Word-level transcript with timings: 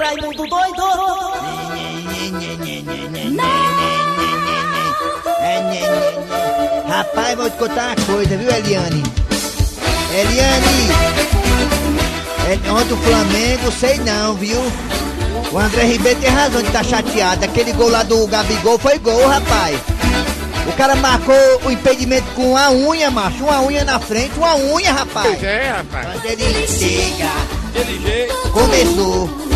Raimundo 0.00 0.46
doido. 0.46 0.82
Rapaz, 6.88 7.36
vou 7.36 7.50
te 7.50 7.56
contar 7.56 7.96
uma 7.96 8.06
coisa, 8.06 8.36
viu, 8.36 8.50
Eliane? 8.50 9.02
Eliane! 10.12 10.88
El- 12.48 12.74
Ontem 12.74 12.94
o 12.94 12.96
Flamengo, 12.96 13.72
sei 13.72 13.98
não, 13.98 14.34
viu? 14.34 14.60
O 15.52 15.58
André 15.58 15.84
Ribeiro 15.84 16.20
tem 16.20 16.30
razão 16.30 16.60
de 16.62 16.68
estar 16.68 16.84
chateado. 16.84 17.44
Aquele 17.44 17.72
gol 17.72 17.90
lá 17.90 18.02
do 18.02 18.26
Gabigol 18.26 18.78
foi 18.78 18.98
gol, 18.98 19.26
rapaz. 19.28 19.78
O 20.68 20.72
cara 20.72 20.94
marcou 20.96 21.34
o 21.64 21.70
impedimento 21.70 22.26
com 22.34 22.52
uma 22.52 22.70
unha, 22.70 23.10
macho. 23.10 23.44
Uma 23.44 23.60
unha 23.62 23.84
na 23.84 23.98
frente, 23.98 24.32
uma 24.36 24.54
unha, 24.56 24.92
rapaz. 24.92 25.42
É, 25.42 25.70
rapaz. 25.76 26.08
Quando 26.20 26.24
ele 26.26 26.66
chega, 26.66 27.30
Aquele 27.68 28.00
jeito. 28.02 28.34
começou. 28.50 29.49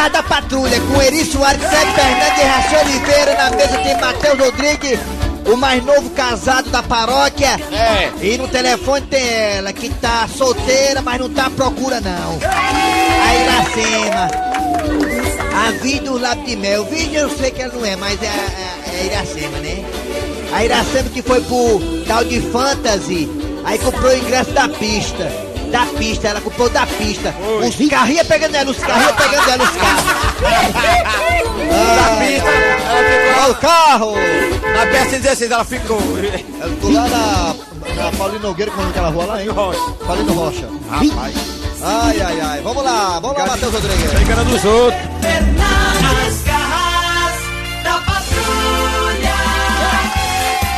Garras 0.00 0.12
da 0.12 0.22
patrulha 0.22 0.80
com 0.80 1.02
Eri 1.02 1.24
Soares, 1.24 1.60
Sérgio 1.60 1.94
Fernandes 1.94 2.38
e 2.38 2.46
Raci 2.46 2.76
Oliveira. 2.76 3.34
Na 3.34 3.50
mesa 3.50 3.78
tem 3.78 4.00
Matheus 4.00 4.38
Rodrigues, 4.38 4.98
o 5.52 5.56
mais 5.56 5.84
novo 5.84 6.08
casado 6.10 6.70
da 6.70 6.82
paróquia. 6.82 7.60
É. 7.70 8.10
E 8.22 8.38
no 8.38 8.48
telefone 8.48 9.06
tem 9.06 9.28
ela, 9.28 9.72
que 9.72 9.90
tá 9.90 10.28
solteira, 10.28 11.02
mas 11.02 11.20
não 11.20 11.28
tá 11.28 11.46
à 11.46 11.50
procura 11.50 12.00
não. 12.00 12.38
A 12.42 13.34
Iracema. 13.34 14.30
A 15.54 15.70
vida 15.82 16.04
do 16.06 16.18
lápis 16.18 16.46
de 16.46 16.56
mel. 16.56 16.84
Vídeo 16.86 17.20
eu 17.20 17.30
sei 17.30 17.50
que 17.50 17.60
ela 17.60 17.74
não 17.74 17.84
é, 17.84 17.96
mas 17.96 18.22
é 18.22 18.28
a, 18.28 18.30
é 18.30 19.00
a 19.00 19.04
Iracema, 19.04 19.58
né? 19.58 19.84
A 20.52 20.64
Iracema 20.64 21.10
que 21.10 21.20
foi 21.20 21.40
pro 21.42 21.80
tal 22.06 22.24
de 22.24 22.40
fantasy, 22.40 23.28
aí 23.64 23.78
comprou 23.78 24.12
o 24.12 24.16
ingresso 24.16 24.52
da 24.52 24.68
pista. 24.68 25.49
Da 25.70 25.86
pista, 25.98 26.28
ela 26.28 26.40
comprou 26.40 26.68
da 26.68 26.86
pista. 26.86 27.34
Os 27.66 27.88
carrinhos 27.88 28.26
pegando 28.26 28.54
ela, 28.56 28.70
os 28.70 28.78
carrinhos 28.78 29.12
pegando 29.12 29.50
ela, 29.50 29.64
os 29.64 29.70
carros. 29.70 30.04
Na 31.70 32.16
pista, 32.16 32.48
ela 32.48 33.04
ficou 33.04 33.42
Olha 33.42 33.52
o 33.52 33.54
carro! 33.56 34.14
na 34.74 34.86
peça 34.86 35.18
16, 35.18 35.50
ela 35.50 35.64
ficou. 35.64 36.00
Ela 36.60 36.70
ficou 36.70 36.92
lá 36.92 37.08
na, 37.08 37.54
na 37.94 38.12
Paulino 38.16 38.48
Nogueira, 38.48 38.70
como 38.72 38.86
é 38.86 38.90
aquela 38.90 39.08
rua 39.10 39.24
lá, 39.26 39.42
hein? 39.42 39.48
Paulino 40.06 40.32
Rocha. 40.32 40.68
Rapaz, 40.90 41.34
Ai, 41.82 42.20
ai, 42.20 42.40
ai. 42.40 42.60
Vamos 42.62 42.84
lá, 42.84 43.18
vamos 43.20 43.38
lá, 43.38 43.46
Matheus 43.46 43.72
Rodrigues. 43.72 44.12
tá 44.12 44.20
enganando 44.20 44.54
os 44.54 44.64
outros. 44.64 45.00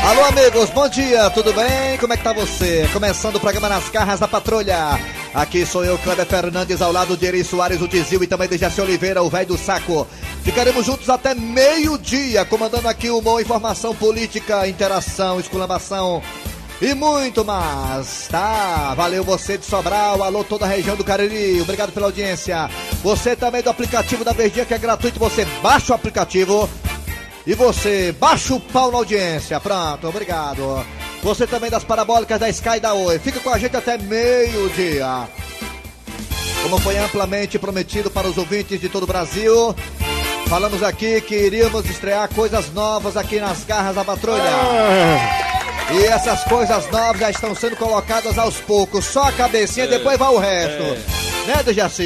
Alô, 0.04 0.24
amigos, 0.24 0.68
bom 0.70 0.88
dia, 0.88 1.30
tudo 1.30 1.52
bem? 1.52 1.96
Como 2.00 2.12
é 2.12 2.16
que 2.16 2.24
tá 2.24 2.32
você? 2.32 2.88
Começando 2.92 3.36
o 3.36 3.40
programa 3.40 3.68
Nas 3.68 3.88
Garras 3.88 4.18
da 4.18 4.26
Patrulha. 4.26 4.98
Aqui 5.32 5.64
sou 5.64 5.84
eu, 5.84 5.96
Kleber 5.98 6.26
Fernandes, 6.26 6.82
ao 6.82 6.90
lado 6.90 7.16
de 7.16 7.24
Eri 7.24 7.44
Soares, 7.44 7.80
o 7.80 7.86
Dizil 7.86 8.20
e 8.20 8.26
também 8.26 8.48
de 8.48 8.58
Jaci 8.58 8.80
Oliveira, 8.80 9.22
o 9.22 9.30
velho 9.30 9.46
do 9.46 9.56
saco. 9.56 10.04
Ficaremos 10.42 10.84
juntos 10.84 11.08
até 11.08 11.36
meio-dia, 11.36 12.44
comandando 12.44 12.88
aqui 12.88 13.10
uma 13.10 13.40
informação 13.40 13.94
política, 13.94 14.66
interação, 14.66 15.38
exclamação 15.38 16.20
e 16.80 16.94
muito 16.94 17.44
mais, 17.44 18.26
tá? 18.28 18.92
Valeu 18.96 19.22
você 19.22 19.56
de 19.56 19.64
Sobral, 19.64 20.20
alô 20.20 20.42
toda 20.42 20.64
a 20.64 20.68
região 20.68 20.96
do 20.96 21.04
Cariri, 21.04 21.60
obrigado 21.60 21.92
pela 21.92 22.06
audiência. 22.06 22.68
Você 23.04 23.36
também 23.36 23.62
do 23.62 23.70
aplicativo 23.70 24.24
da 24.24 24.32
Verdinha 24.32 24.66
que 24.66 24.74
é 24.74 24.78
gratuito, 24.78 25.20
você 25.20 25.44
baixa 25.62 25.92
o 25.92 25.94
aplicativo 25.94 26.68
e 27.46 27.54
você 27.54 28.12
baixa 28.12 28.54
o 28.54 28.60
pau 28.60 28.90
na 28.90 28.98
audiência. 28.98 29.58
Pronto, 29.60 30.08
obrigado. 30.08 30.84
Você 31.22 31.46
também 31.46 31.70
das 31.70 31.84
parabólicas 31.84 32.38
da 32.38 32.48
Sky 32.48 32.76
e 32.76 32.80
da 32.80 32.94
Oi. 32.94 33.18
Fica 33.18 33.40
com 33.40 33.50
a 33.50 33.58
gente 33.58 33.76
até 33.76 33.96
meio-dia. 33.98 35.28
Como 36.62 36.78
foi 36.78 36.96
amplamente 36.98 37.58
prometido 37.58 38.10
para 38.10 38.28
os 38.28 38.38
ouvintes 38.38 38.80
de 38.80 38.88
todo 38.88 39.02
o 39.02 39.06
Brasil, 39.06 39.74
falamos 40.46 40.82
aqui 40.82 41.20
que 41.20 41.34
iríamos 41.34 41.84
estrear 41.86 42.28
coisas 42.32 42.72
novas 42.72 43.16
aqui 43.16 43.40
nas 43.40 43.64
garras 43.64 43.96
da 43.96 44.04
patrulha. 44.04 44.42
E 45.92 46.04
essas 46.04 46.44
coisas 46.44 46.88
novas 46.90 47.20
já 47.20 47.30
estão 47.30 47.54
sendo 47.54 47.76
colocadas 47.76 48.38
aos 48.38 48.56
poucos. 48.58 49.04
Só 49.04 49.24
a 49.24 49.32
cabecinha, 49.32 49.88
depois 49.88 50.16
vai 50.16 50.28
o 50.28 50.38
resto. 50.38 51.31
Né, 51.46 51.62
Dejaci? 51.64 52.02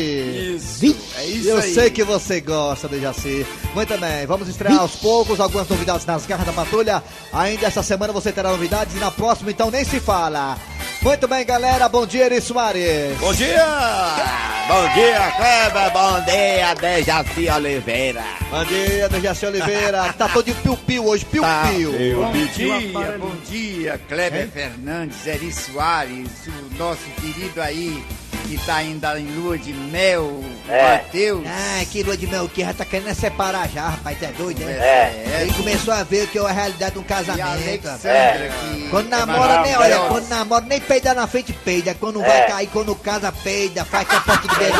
Isso. 0.57 0.97
É 1.19 1.25
isso 1.27 1.49
Eu 1.49 1.59
aí. 1.59 1.75
sei 1.75 1.91
que 1.91 2.03
você 2.03 2.41
gosta, 2.41 2.89
Dejaci. 2.89 3.47
Muito 3.75 3.99
bem, 3.99 4.27
vamos 4.27 4.49
estrear 4.49 4.79
aos 4.79 4.97
poucos 4.97 5.39
algumas 5.41 5.69
novidades 5.69 6.07
nas 6.07 6.25
garras 6.25 6.47
da 6.47 6.53
patrulha. 6.53 7.03
Ainda 7.33 7.67
essa 7.67 7.83
semana 7.83 8.13
você 8.13 8.33
terá 8.33 8.51
novidades 8.51 8.97
e 8.97 8.99
na 8.99 9.11
próxima 9.11 9.51
então 9.51 9.71
nem 9.71 9.85
se 9.85 10.01
fala. 10.01 10.57
Muito 11.03 11.29
bem, 11.29 11.45
galera. 11.45 11.89
Bom 11.89 12.07
dia, 12.07 12.25
Eri 12.25 12.41
Soares. 12.41 13.17
Bom 13.21 13.33
dia! 13.35 13.65
Bom 14.67 14.95
dia, 14.95 15.31
Kleber! 15.37 15.93
Bom 15.93 16.21
dia, 16.25 16.75
Dejaci 16.75 17.49
Oliveira! 17.51 18.25
Bom 18.51 18.65
dia, 18.65 19.09
Dejaci 19.09 19.47
Oliveira. 19.47 20.15
Tá 20.19 20.29
todo 20.29 20.45
de 20.47 20.53
piu-piu 20.55 21.07
hoje, 21.07 21.25
piu-piu. 21.27 21.93
eu 21.95 22.23
Bom 22.23 22.31
o 22.31 22.49
dia, 22.49 23.19
bom 23.19 23.33
dia, 23.49 24.01
Kleber 24.09 24.49
Fernandes, 24.49 25.27
Eri 25.27 25.53
Soares, 25.53 26.29
o 26.49 26.79
nosso 26.79 27.03
querido 27.21 27.61
aí, 27.61 28.03
que 28.47 28.59
tá 28.65 28.77
ainda 28.77 29.19
em 29.19 29.27
lua 29.27 29.59
de 29.59 29.73
mel, 29.73 30.43
Matheus. 30.67 31.45
Ah, 31.47 31.85
que 31.91 32.03
lua 32.03 32.17
de 32.17 32.27
mel 32.27 32.49
que 32.49 32.63
já 32.63 32.73
tá 32.73 32.85
querendo 32.85 33.15
separar 33.15 33.69
já, 33.69 33.89
rapaz. 33.89 34.23
É 34.23 34.29
doido, 34.29 34.61
né? 34.65 34.73
É. 34.73 35.39
Ele 35.43 35.53
começou 35.53 35.93
a 35.93 36.03
ver 36.03 36.27
que 36.29 36.39
é 36.39 36.41
a 36.43 36.51
realidade 36.51 36.93
de 36.93 36.99
um 36.99 37.03
casamento. 37.03 37.89
que 38.01 38.89
Quando 38.91 39.07
é 39.07 39.11
namora, 39.19 39.63
nem 39.63 39.77
olha, 39.77 39.79
maravilhosa. 39.79 40.09
quando 40.09 40.29
namora, 40.29 40.67
nem 40.67 40.81
peida 40.81 41.15
na 41.15 41.27
frente, 41.27 41.53
peida. 41.53 41.95
Quando 41.95 42.21
vai 42.21 42.47
cair, 42.47 42.69
quando 42.73 42.95
casa, 42.95 43.33
peida, 43.33 43.85
faz 43.85 44.07
com 44.09 44.17
a 44.17 44.21
porta 44.21 44.49
do 44.49 44.55
beira. 44.57 44.77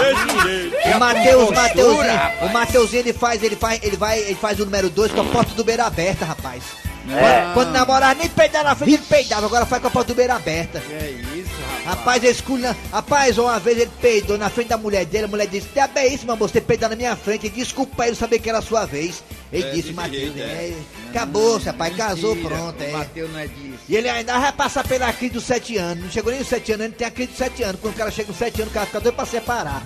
O 0.95 0.99
Matheus, 0.99 1.49
o 1.49 1.53
Mateuzinho, 1.53 2.21
o 2.43 2.49
Mateuzinho, 2.53 3.01
ele 3.03 3.13
faz, 3.13 3.43
ele 3.43 3.57
faz, 3.57 3.81
ele 3.83 3.97
vai, 3.97 4.19
ele 4.21 4.35
faz 4.37 4.59
o 4.61 4.65
número 4.65 4.89
2 4.91 5.13
com 5.13 5.21
a 5.23 5.25
porta 5.25 5.55
do 5.55 5.65
beira 5.65 5.85
aberta, 5.87 6.25
rapaz. 6.25 6.63
Quando, 7.07 7.55
quando 7.55 7.71
namorava, 7.71 8.15
nem 8.15 8.29
peidar 8.29 8.65
na 8.65 8.75
frente, 8.75 8.95
ele 8.95 9.03
peidava, 9.09 9.47
agora 9.47 9.65
faz 9.65 9.81
com 9.81 9.87
a 9.89 9.91
porta 9.93 10.13
do 10.13 10.17
beira 10.17 10.35
aberta. 10.35 10.81
Que 10.81 10.93
é 10.93 11.11
isso, 11.37 11.46
rapaz. 11.87 12.17
Rapaz, 12.17 12.25
ele 12.25 12.33
esculha. 12.33 12.77
Rapaz, 12.93 13.39
uma 13.39 13.59
vez 13.59 13.79
ele 13.79 13.91
peidou 14.01 14.39
na 14.39 14.49
frente 14.49 14.69
da 14.69 14.79
mulher 14.79 15.05
dele, 15.05 15.25
a 15.25 15.29
mulher 15.29 15.47
disse, 15.47 15.69
tá 15.69 15.87
bem 15.87 16.15
isso, 16.15 16.25
meu 16.25 16.35
amor, 16.35 16.49
você 16.49 16.61
peidar 16.61 16.89
na 16.91 16.97
minha 16.97 17.17
frente, 17.17 17.49
desculpa 17.49 18.07
ele 18.07 18.17
saber 18.17 18.39
que 18.39 18.49
era 18.49 18.59
a 18.59 18.63
sua 18.63 18.87
vez. 18.87 19.23
Ele 19.53 19.71
disse, 19.71 19.93
Matheus, 19.93 20.37
é, 20.37 20.75
acabou, 21.11 21.59
rapaz, 21.59 21.97
casou, 21.97 22.35
Mentira, 22.35 22.57
pronto, 22.57 22.83
é. 22.83 22.89
O 22.89 22.93
Matheus 22.99 23.33
não 23.33 23.39
é 23.39 23.47
disso. 23.47 23.79
E 23.89 23.97
ele 23.97 24.09
ainda 24.09 24.39
vai 24.39 24.53
passar 24.53 24.87
pela 24.87 25.13
crise 25.13 25.35
dos 25.35 25.45
7 25.45 25.77
anos. 25.77 26.05
Não 26.05 26.11
chegou 26.11 26.33
nem 26.33 26.41
os 26.41 26.49
7 26.49 26.73
anos, 26.73 26.87
ele 26.87 26.95
tem 26.95 27.07
a 27.07 27.11
crise 27.11 27.31
dos 27.31 27.39
7 27.39 27.63
anos. 27.63 27.81
Quando 27.81 27.95
o 27.95 27.97
cara 27.97 28.11
chega 28.11 28.29
nos 28.29 28.39
7 28.39 28.63
anos, 28.63 28.71
o 28.71 28.75
cara 28.75 28.87
fica 28.87 29.01
doido 29.01 29.15
pra 29.15 29.27
separar. 29.27 29.83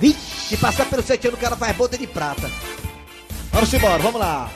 Se 0.48 0.56
passar 0.56 0.86
pelos 0.86 1.04
7 1.04 1.28
anos, 1.28 1.38
o 1.38 1.42
cara 1.42 1.56
faz 1.56 1.76
boda 1.76 1.98
de 1.98 2.06
prata. 2.06 2.50
Vamos 3.52 3.72
embora, 3.74 3.98
vamos 3.98 4.20
lá. 4.20 4.50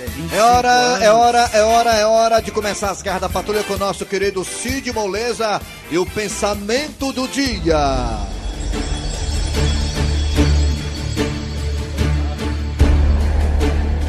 É 0.00 0.06
25 0.06 0.34
É 0.34 0.42
hora, 0.42 0.70
anos. 0.70 1.02
é 1.02 1.12
hora, 1.12 1.50
é 1.52 1.62
hora, 1.62 1.90
é 1.94 2.06
hora 2.06 2.40
de 2.40 2.50
começar 2.50 2.90
as 2.90 3.02
garras 3.02 3.20
da 3.20 3.28
patrulha 3.28 3.62
com 3.64 3.74
o 3.74 3.78
nosso 3.78 4.06
querido 4.06 4.42
Cid 4.44 4.90
Moleza 4.92 5.60
e 5.90 5.98
o 5.98 6.06
pensamento 6.06 7.12
do 7.12 7.28
dia. 7.28 7.76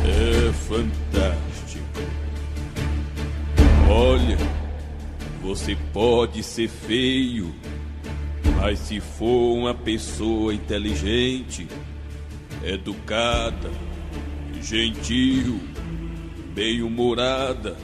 É 0.06 0.54
fantástico. 0.68 2.02
Olha, 3.90 4.38
você 5.42 5.78
pode 5.94 6.44
ser 6.44 6.70
feio, 6.70 7.54
mas 8.58 8.80
se 8.80 9.00
for 9.00 9.56
uma 9.58 9.74
pessoa 9.74 10.54
inteligente, 10.54 11.68
educada, 12.64 13.70
gentil, 14.62 15.60
bem-humorada, 16.54 17.76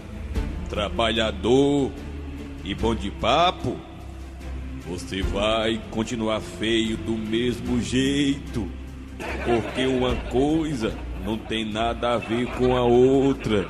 trabalhador 0.70 1.92
e 2.64 2.76
bom 2.76 2.94
de 2.94 3.10
papo, 3.12 3.78
você 4.88 5.22
vai 5.22 5.82
continuar 5.92 6.40
feio 6.42 6.98
do 6.98 7.14
mesmo 7.14 7.82
jeito. 7.82 8.70
Porque 9.44 9.86
uma 9.86 10.16
coisa 10.30 10.94
não 11.26 11.38
tem 11.38 11.66
nada 11.66 12.14
a 12.14 12.18
ver 12.18 12.46
com 12.58 12.76
a 12.76 12.84
outra. 12.84 13.68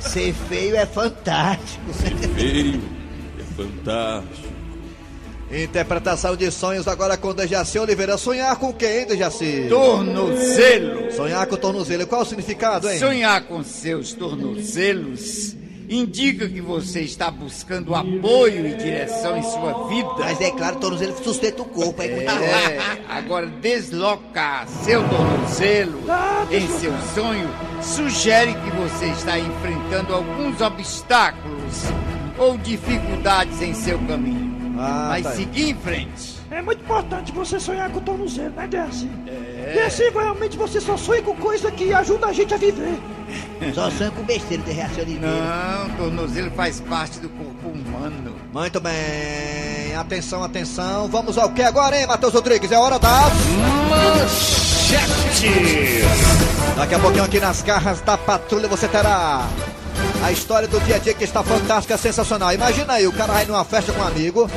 Ser 0.00 0.32
feio 0.32 0.76
é 0.76 0.86
fantástico. 0.86 1.92
Feio 1.92 2.82
é 3.38 3.42
fantástico. 3.54 4.55
Interpretação 5.50 6.34
de 6.34 6.50
sonhos 6.50 6.88
agora 6.88 7.16
com 7.16 7.32
Dejaci 7.32 7.78
Oliveira. 7.78 8.18
Sonhar 8.18 8.56
com 8.56 8.72
quem, 8.72 9.06
Dejaci? 9.06 9.66
Tornozelo. 9.68 11.12
Sonhar 11.12 11.46
com 11.46 11.56
tornozelo. 11.56 12.06
Qual 12.06 12.22
o 12.22 12.24
significado, 12.24 12.90
hein? 12.90 12.98
Sonhar 12.98 13.44
com 13.44 13.62
seus 13.62 14.12
tornozelos 14.12 15.54
indica 15.88 16.48
que 16.48 16.60
você 16.60 17.02
está 17.02 17.30
buscando 17.30 17.94
apoio 17.94 18.66
e 18.66 18.74
direção 18.74 19.36
em 19.36 19.42
sua 19.44 19.88
vida. 19.88 20.08
Mas 20.18 20.40
é 20.40 20.50
claro, 20.50 20.76
tornozelo 20.76 21.16
sustenta 21.22 21.62
o 21.62 21.64
corpo. 21.64 22.02
É, 22.02 22.06
É, 22.06 22.78
agora 23.08 23.46
deslocar 23.46 24.66
seu 24.68 25.00
tornozelo 25.08 26.00
em 26.50 26.66
seu 26.78 26.92
sonho 27.14 27.48
sugere 27.80 28.52
que 28.52 28.70
você 28.70 29.06
está 29.06 29.38
enfrentando 29.38 30.12
alguns 30.12 30.60
obstáculos 30.60 31.84
ou 32.36 32.58
dificuldades 32.58 33.62
em 33.62 33.72
seu 33.72 33.98
caminho. 34.00 34.45
Ah, 34.78 35.06
Mas 35.10 35.22
tá 35.24 35.30
aí. 35.30 35.36
seguir 35.36 35.70
em 35.70 35.74
frente. 35.74 36.36
É 36.50 36.62
muito 36.62 36.82
importante 36.82 37.32
você 37.32 37.58
sonhar 37.58 37.90
com 37.90 37.98
o 37.98 38.02
tornozelo, 38.02 38.50
né, 38.50 38.66
Deaci? 38.68 39.10
É. 39.26 39.84
Assim, 39.86 40.10
realmente 40.10 40.56
você 40.56 40.80
só 40.80 40.96
sonha 40.96 41.22
com 41.22 41.34
coisa 41.36 41.70
que 41.72 41.92
ajuda 41.92 42.26
a 42.26 42.32
gente 42.32 42.54
a 42.54 42.56
viver. 42.56 42.98
Só 43.74 43.90
sonha 43.90 44.10
com 44.12 44.22
besteira 44.22 44.62
de 44.62 44.70
reação 44.70 45.04
de 45.04 45.18
Não, 45.18 45.88
tornozelo 45.96 46.48
faz 46.52 46.80
parte 46.80 47.18
do 47.18 47.28
corpo 47.30 47.68
humano. 47.70 48.32
Muito 48.52 48.78
bem, 48.80 49.96
atenção, 49.98 50.44
atenção. 50.44 51.08
Vamos 51.08 51.36
ao 51.36 51.50
que 51.50 51.62
agora, 51.62 51.98
hein, 51.98 52.06
Matheus 52.06 52.32
Rodrigues? 52.34 52.70
É 52.70 52.78
hora 52.78 53.00
da. 53.00 53.22
Manchete! 53.90 55.50
Daqui 56.76 56.94
a 56.94 56.98
pouquinho 57.00 57.24
aqui 57.24 57.40
nas 57.40 57.62
garras 57.62 58.00
da 58.02 58.16
patrulha 58.16 58.68
você 58.68 58.86
terá 58.86 59.48
a 60.22 60.32
história 60.32 60.66
do 60.66 60.80
dia 60.80 60.96
a 60.96 60.98
dia 60.98 61.14
que 61.14 61.24
está 61.24 61.42
fantástica, 61.42 61.96
sensacional. 61.96 62.52
Imagina 62.52 62.94
aí, 62.94 63.06
o 63.06 63.12
cara 63.12 63.32
vai 63.32 63.44
numa 63.44 63.64
festa 63.64 63.92
com 63.92 64.00
um 64.00 64.06
amigo. 64.06 64.50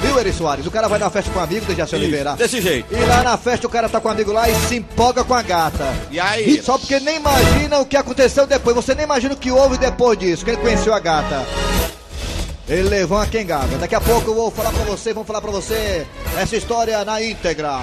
Viu, 0.00 0.18
Eri 0.18 0.32
Soares? 0.32 0.64
O 0.66 0.70
cara 0.70 0.86
vai 0.88 0.98
numa 0.98 1.10
festa 1.10 1.30
com 1.30 1.40
um 1.40 1.42
amigo, 1.42 1.66
Dejaci 1.66 1.94
Oliveira. 1.96 2.34
Desse 2.34 2.60
jeito. 2.60 2.94
E 2.94 3.04
lá 3.04 3.22
na 3.22 3.36
festa 3.36 3.66
o 3.66 3.70
cara 3.70 3.88
tá 3.88 4.00
com 4.00 4.08
um 4.08 4.12
amigo 4.12 4.32
lá 4.32 4.48
e 4.48 4.54
se 4.54 4.76
empolga 4.76 5.24
com 5.24 5.34
a 5.34 5.42
gata. 5.42 5.92
E 6.10 6.20
aí? 6.20 6.62
Só 6.62 6.78
porque 6.78 7.00
nem 7.00 7.16
imagina 7.16 7.80
o 7.80 7.86
que 7.86 7.96
aconteceu 7.96 8.46
depois. 8.46 8.76
Você 8.76 8.94
nem 8.94 9.04
imagina 9.04 9.34
o 9.34 9.36
que 9.36 9.50
houve 9.50 9.76
depois 9.76 10.16
disso, 10.16 10.44
que 10.44 10.52
ele 10.52 10.60
conheceu 10.60 10.94
a 10.94 11.00
gata. 11.00 11.44
Ele 12.68 12.82
levou 12.82 13.18
uma 13.18 13.26
quengada. 13.26 13.76
Daqui 13.78 13.94
a 13.94 14.00
pouco 14.00 14.30
eu 14.30 14.34
vou 14.34 14.50
falar 14.50 14.70
pra 14.70 14.84
você, 14.84 15.12
vamos 15.12 15.26
falar 15.26 15.40
pra 15.40 15.50
você 15.50 16.06
essa 16.36 16.56
história 16.56 17.04
na 17.04 17.20
íntegra. 17.22 17.80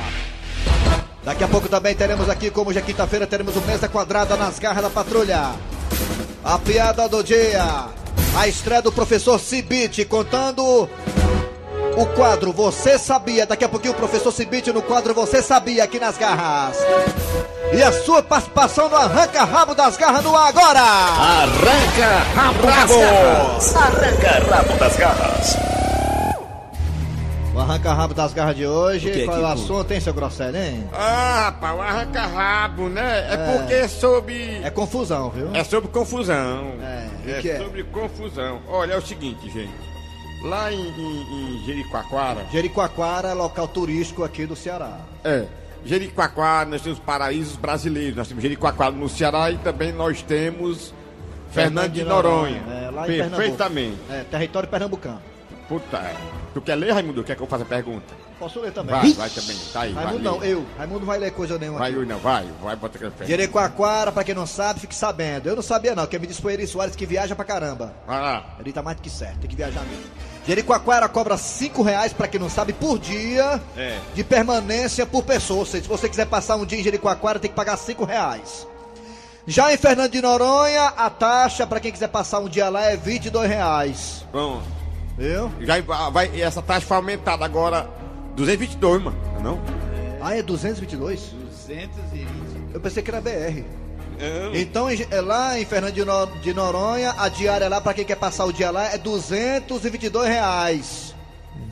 Daqui 1.24 1.44
a 1.44 1.48
pouco 1.48 1.68
também 1.68 1.96
teremos 1.96 2.30
aqui, 2.30 2.52
como 2.52 2.70
hoje 2.70 2.80
é 2.80 2.82
quinta-feira, 2.84 3.26
teremos 3.26 3.56
o 3.56 3.62
Mesa 3.62 3.90
Quadrada 3.90 4.38
nas 4.38 4.60
garras 4.60 4.84
da 4.84 4.90
patrulha. 4.92 5.54
A 6.46 6.60
piada 6.60 7.10
do 7.10 7.24
dia. 7.24 7.88
A 8.38 8.48
estreia 8.48 8.80
do 8.80 8.92
professor 8.92 9.40
Cibite 9.40 10.06
contando 10.06 10.88
o 11.98 12.06
quadro 12.16 12.54
Você 12.54 13.00
Sabia. 13.00 13.48
Daqui 13.48 13.66
a 13.66 13.70
pouquinho 13.70 13.94
o 13.94 13.98
professor 13.98 14.32
Cibite 14.32 14.72
no 14.72 14.84
quadro 14.84 15.16
Você 15.16 15.42
Sabia 15.42 15.84
aqui 15.84 16.00
nas 16.00 16.20
garras. 16.20 16.78
E 17.74 17.82
a 17.82 17.92
sua 17.92 18.22
participação 18.22 18.88
no 18.88 18.96
Arranca 18.96 19.44
Rabo 19.44 19.74
das 19.74 19.98
Garras 19.98 20.24
no 20.24 20.36
ar 20.36 20.50
agora. 20.50 20.82
Arranca 20.82 22.20
rabo 22.36 22.68
das 22.68 22.92
garras! 22.92 23.76
Arranca 23.76 24.56
rabo 24.56 24.78
das 24.78 24.96
garras! 24.98 25.75
O 27.56 27.60
Arranca 27.60 27.94
Rabo 27.94 28.14
das 28.14 28.34
Garras 28.34 28.56
de 28.58 28.68
hoje. 28.68 29.10
O 29.10 29.14
que, 29.14 29.24
Qual 29.26 29.38
é 29.38 29.42
o 29.42 29.48
assunto, 29.48 29.90
hein, 29.92 30.00
seu 30.02 30.14
Grosselho, 30.14 30.58
hein? 30.58 30.84
Ah, 30.92 31.46
rapaz, 31.46 31.78
o 31.78 31.82
arranca-rabo, 31.82 32.90
né? 32.90 33.28
É, 33.32 33.58
porque 33.58 33.74
é 33.74 33.88
sobre. 33.88 34.62
É 34.62 34.70
confusão, 34.70 35.30
viu? 35.30 35.50
É 35.54 35.64
sobre 35.64 35.90
confusão. 35.90 36.74
É, 36.82 37.08
É 37.38 37.42
que 37.42 37.50
é? 37.50 37.58
sobre 37.58 37.84
confusão. 37.86 38.60
Olha, 38.68 38.94
é 38.94 38.98
o 38.98 39.02
seguinte, 39.02 39.50
gente. 39.50 39.72
Lá 40.44 40.70
em, 40.72 40.76
em, 40.82 41.62
em 41.62 41.66
Jericoacoara, 41.66 42.46
Jericoacoara 42.52 43.30
é 43.30 43.34
local 43.34 43.70
turístico 43.70 44.26
aqui 44.26 44.46
do 44.46 44.56
Ceará. 44.56 44.98
É. 45.24 45.46
Jericoacoara, 45.86 46.68
nós 46.70 46.82
temos 46.82 47.00
paraísos 47.00 47.56
brasileiros. 47.56 48.18
Nós 48.18 48.28
temos 48.28 48.44
Jericoacoara 48.44 48.92
no 48.92 49.08
Ceará 49.08 49.50
e 49.50 49.58
também 49.60 49.94
nós 49.94 50.22
temos 50.22 50.94
Fernando 51.52 51.94
de 51.94 52.04
Noronha. 52.04 52.62
É, 52.70 52.90
lá 52.92 53.04
em 53.10 53.18
Perfeitamente. 53.18 53.96
Pernambuco. 53.96 54.14
É, 54.14 54.24
território 54.30 54.68
pernambucano. 54.70 55.22
Puta, 55.68 56.00
tu 56.54 56.62
quer 56.62 56.76
ler, 56.76 56.92
Raimundo? 56.94 57.24
Quer 57.24 57.36
que 57.36 57.42
eu 57.42 57.48
faça 57.48 57.64
a 57.64 57.66
pergunta? 57.66 58.14
Posso 58.38 58.60
ler 58.60 58.72
também? 58.72 58.94
Vai, 58.96 59.14
vai 59.14 59.30
também. 59.30 59.58
Tá 59.74 59.82
aí, 59.82 59.94
vai. 59.94 60.04
Raimundo 60.06 60.24
não, 60.24 60.38
lê. 60.40 60.54
eu. 60.54 60.66
Raimundo 60.78 61.00
não 61.00 61.08
vai 61.08 61.18
ler 61.18 61.32
coisa 61.32 61.58
nenhuma. 61.58 61.80
Vai, 61.80 61.96
eu 61.96 62.06
não, 62.06 62.20
vai. 62.20 62.46
Vai, 62.62 62.76
bota 62.76 62.98
aquele 62.98 63.12
pé. 63.12 63.26
Jericoacoara, 63.26 64.12
pra 64.12 64.24
quem 64.24 64.36
não 64.36 64.46
sabe, 64.46 64.82
fique 64.82 64.94
sabendo. 64.94 65.48
Eu 65.50 65.56
não 65.56 65.64
sabia 65.64 65.96
não, 65.96 66.06
quem 66.06 66.20
me 66.20 66.28
disse 66.28 66.42
foi 66.42 66.54
Eri 66.54 66.68
Soares 66.68 66.96
que 66.96 67.06
viaja 67.06 67.36
pra 67.36 67.46
caramba. 67.46 67.94
Vai 68.06 68.22
lá. 68.22 68.56
Ele 68.60 68.72
tá 68.74 68.84
mais 68.84 68.98
do 68.98 69.02
que 69.04 69.10
certo, 69.10 69.40
tem 69.40 69.50
que 69.50 69.56
viajar 69.56 69.82
mesmo. 69.86 70.04
Jericoacoara 70.46 71.10
cobra 71.10 71.38
5 71.38 71.82
reais, 71.82 72.14
pra 72.14 72.28
quem 72.28 72.40
não 72.40 72.50
sabe, 72.50 72.72
por 72.74 73.00
dia 73.00 73.60
É. 73.76 73.98
de 74.14 74.24
permanência 74.24 75.04
por 75.06 75.24
pessoa. 75.24 75.60
Ou 75.62 75.66
seja, 75.66 75.84
se 75.84 75.90
você 75.90 76.08
quiser 76.08 76.28
passar 76.28 76.58
um 76.58 76.66
dia 76.66 76.80
em 76.80 76.84
Jericoacoara, 76.84 77.40
tem 77.40 77.50
que 77.50 77.56
pagar 77.56 77.78
5 77.78 78.06
reais. 78.06 78.68
Já 79.48 79.74
em 79.74 79.78
Fernando 79.78 80.12
de 80.12 80.22
Noronha, 80.22 80.88
a 80.98 81.10
taxa 81.10 81.66
pra 81.66 81.80
quem 81.80 81.92
quiser 81.92 82.10
passar 82.10 82.40
um 82.40 82.50
dia 82.50 82.68
lá 82.70 82.84
é 82.92 82.96
22 82.98 83.48
reais. 83.50 84.26
Pronto. 84.32 84.64
Viu? 85.18 85.52
Já 85.62 85.80
vai, 86.12 86.30
e 86.34 86.42
essa 86.42 86.62
taxa 86.62 86.86
foi 86.86 86.98
aumentada 86.98 87.46
agora 87.46 87.90
222, 88.36 89.04
mano. 89.04 89.18
Não? 89.42 89.60
Ah, 90.22 90.36
é 90.36 90.42
222? 90.42 91.20
220. 91.68 92.28
Eu 92.74 92.80
pensei 92.82 93.02
que 93.02 93.10
era 93.10 93.22
BR. 93.22 93.64
Então, 94.54 94.90
em- 94.90 95.06
é 95.12 95.22
lá 95.22 95.60
em 95.60 95.66
Fernando 95.66 95.94
de, 95.94 96.04
Nor- 96.06 96.32
de 96.40 96.54
Noronha, 96.54 97.14
a 97.18 97.28
diária 97.30 97.68
lá, 97.68 97.82
pra 97.82 97.94
quem 97.94 98.06
quer 98.06 98.16
passar 98.16 98.46
o 98.46 98.54
dia 98.54 98.72
lá, 98.72 98.86
é 98.94 98.98
222 98.98 100.28
reais. 100.30 101.14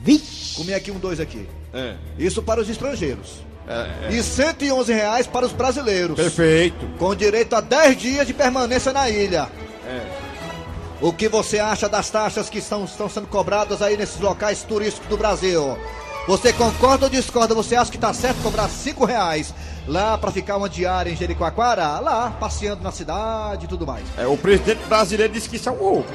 Vixe! 0.02 0.56
Comi 0.56 0.72
aqui 0.74 0.90
um 0.90 0.98
dois 0.98 1.20
aqui. 1.20 1.48
É. 1.72 1.94
Isso 2.18 2.42
para 2.42 2.60
os 2.60 2.68
estrangeiros. 2.68 3.42
É, 3.66 4.08
é. 4.08 4.14
E 4.14 4.22
111 4.22 4.92
reais 4.92 5.26
para 5.26 5.46
os 5.46 5.52
brasileiros. 5.52 6.16
Perfeito. 6.16 6.86
Com 6.98 7.14
direito 7.14 7.56
a 7.56 7.60
10 7.62 7.96
dias 7.96 8.26
de 8.26 8.34
permanência 8.34 8.92
na 8.92 9.08
ilha. 9.08 9.48
É. 11.00 11.04
O 11.04 11.12
que 11.12 11.28
você 11.28 11.58
acha 11.58 11.88
das 11.88 12.08
taxas 12.10 12.48
que 12.48 12.58
estão, 12.58 12.84
estão 12.84 13.08
sendo 13.08 13.26
cobradas 13.26 13.82
aí 13.82 13.96
nesses 13.96 14.20
locais 14.20 14.62
turísticos 14.62 15.08
do 15.08 15.16
Brasil? 15.16 15.76
Você 16.26 16.52
concorda 16.52 17.06
ou 17.06 17.10
discorda? 17.10 17.54
Você 17.54 17.76
acha 17.76 17.90
que 17.90 17.98
tá 17.98 18.12
certo 18.14 18.42
cobrar 18.42 18.68
5 18.68 19.04
reais 19.04 19.54
lá 19.86 20.16
para 20.16 20.30
ficar 20.30 20.56
uma 20.56 20.68
diária 20.68 21.10
em 21.10 21.16
Jericoacoara? 21.16 21.98
Lá, 21.98 22.30
passeando 22.40 22.82
na 22.82 22.90
cidade 22.90 23.66
e 23.66 23.68
tudo 23.68 23.86
mais. 23.86 24.04
É, 24.16 24.26
o 24.26 24.36
presidente 24.36 24.80
brasileiro 24.88 25.32
disse 25.32 25.48
que 25.48 25.56
isso 25.56 25.68
é 25.68 25.72
um 25.72 25.82
ovo. 25.82 26.06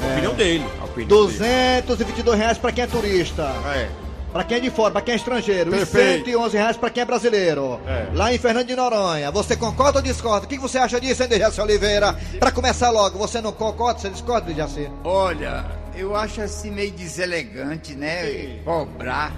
A 0.00 0.12
opinião 0.12 0.34
dele. 0.34 0.66
A 0.80 0.84
opinião 0.84 1.08
222 1.08 2.38
reais 2.38 2.56
para 2.56 2.72
quem 2.72 2.84
é 2.84 2.86
turista. 2.86 3.44
dele. 3.48 3.90
É. 4.00 4.03
Pra 4.34 4.42
quem 4.42 4.56
é 4.56 4.60
de 4.60 4.68
fora, 4.68 4.90
pra 4.90 5.00
quem 5.00 5.12
é 5.12 5.16
estrangeiro. 5.16 5.70
Perfeito. 5.70 6.28
E 6.28 6.32
111 6.32 6.56
reais 6.56 6.76
pra 6.76 6.90
quem 6.90 7.02
é 7.02 7.06
brasileiro. 7.06 7.80
É. 7.86 8.08
Lá 8.12 8.34
em 8.34 8.38
Fernando 8.38 8.66
de 8.66 8.74
Noronha. 8.74 9.30
Você 9.30 9.56
concorda 9.56 10.00
ou 10.00 10.02
discorda? 10.02 10.44
O 10.44 10.48
que 10.48 10.58
você 10.58 10.76
acha 10.76 11.00
disso, 11.00 11.22
hein, 11.22 11.28
Dejaci 11.28 11.60
Oliveira? 11.60 12.12
Pra 12.40 12.50
começar 12.50 12.90
logo, 12.90 13.16
você 13.16 13.40
não 13.40 13.52
concorda, 13.52 14.00
você 14.00 14.10
discorda, 14.10 14.48
Dejaci? 14.52 14.90
Olha, 15.04 15.64
eu 15.94 16.16
acho 16.16 16.40
assim 16.40 16.72
meio 16.72 16.90
deselegante, 16.90 17.94
né? 17.94 18.58
Cobrar. 18.64 19.32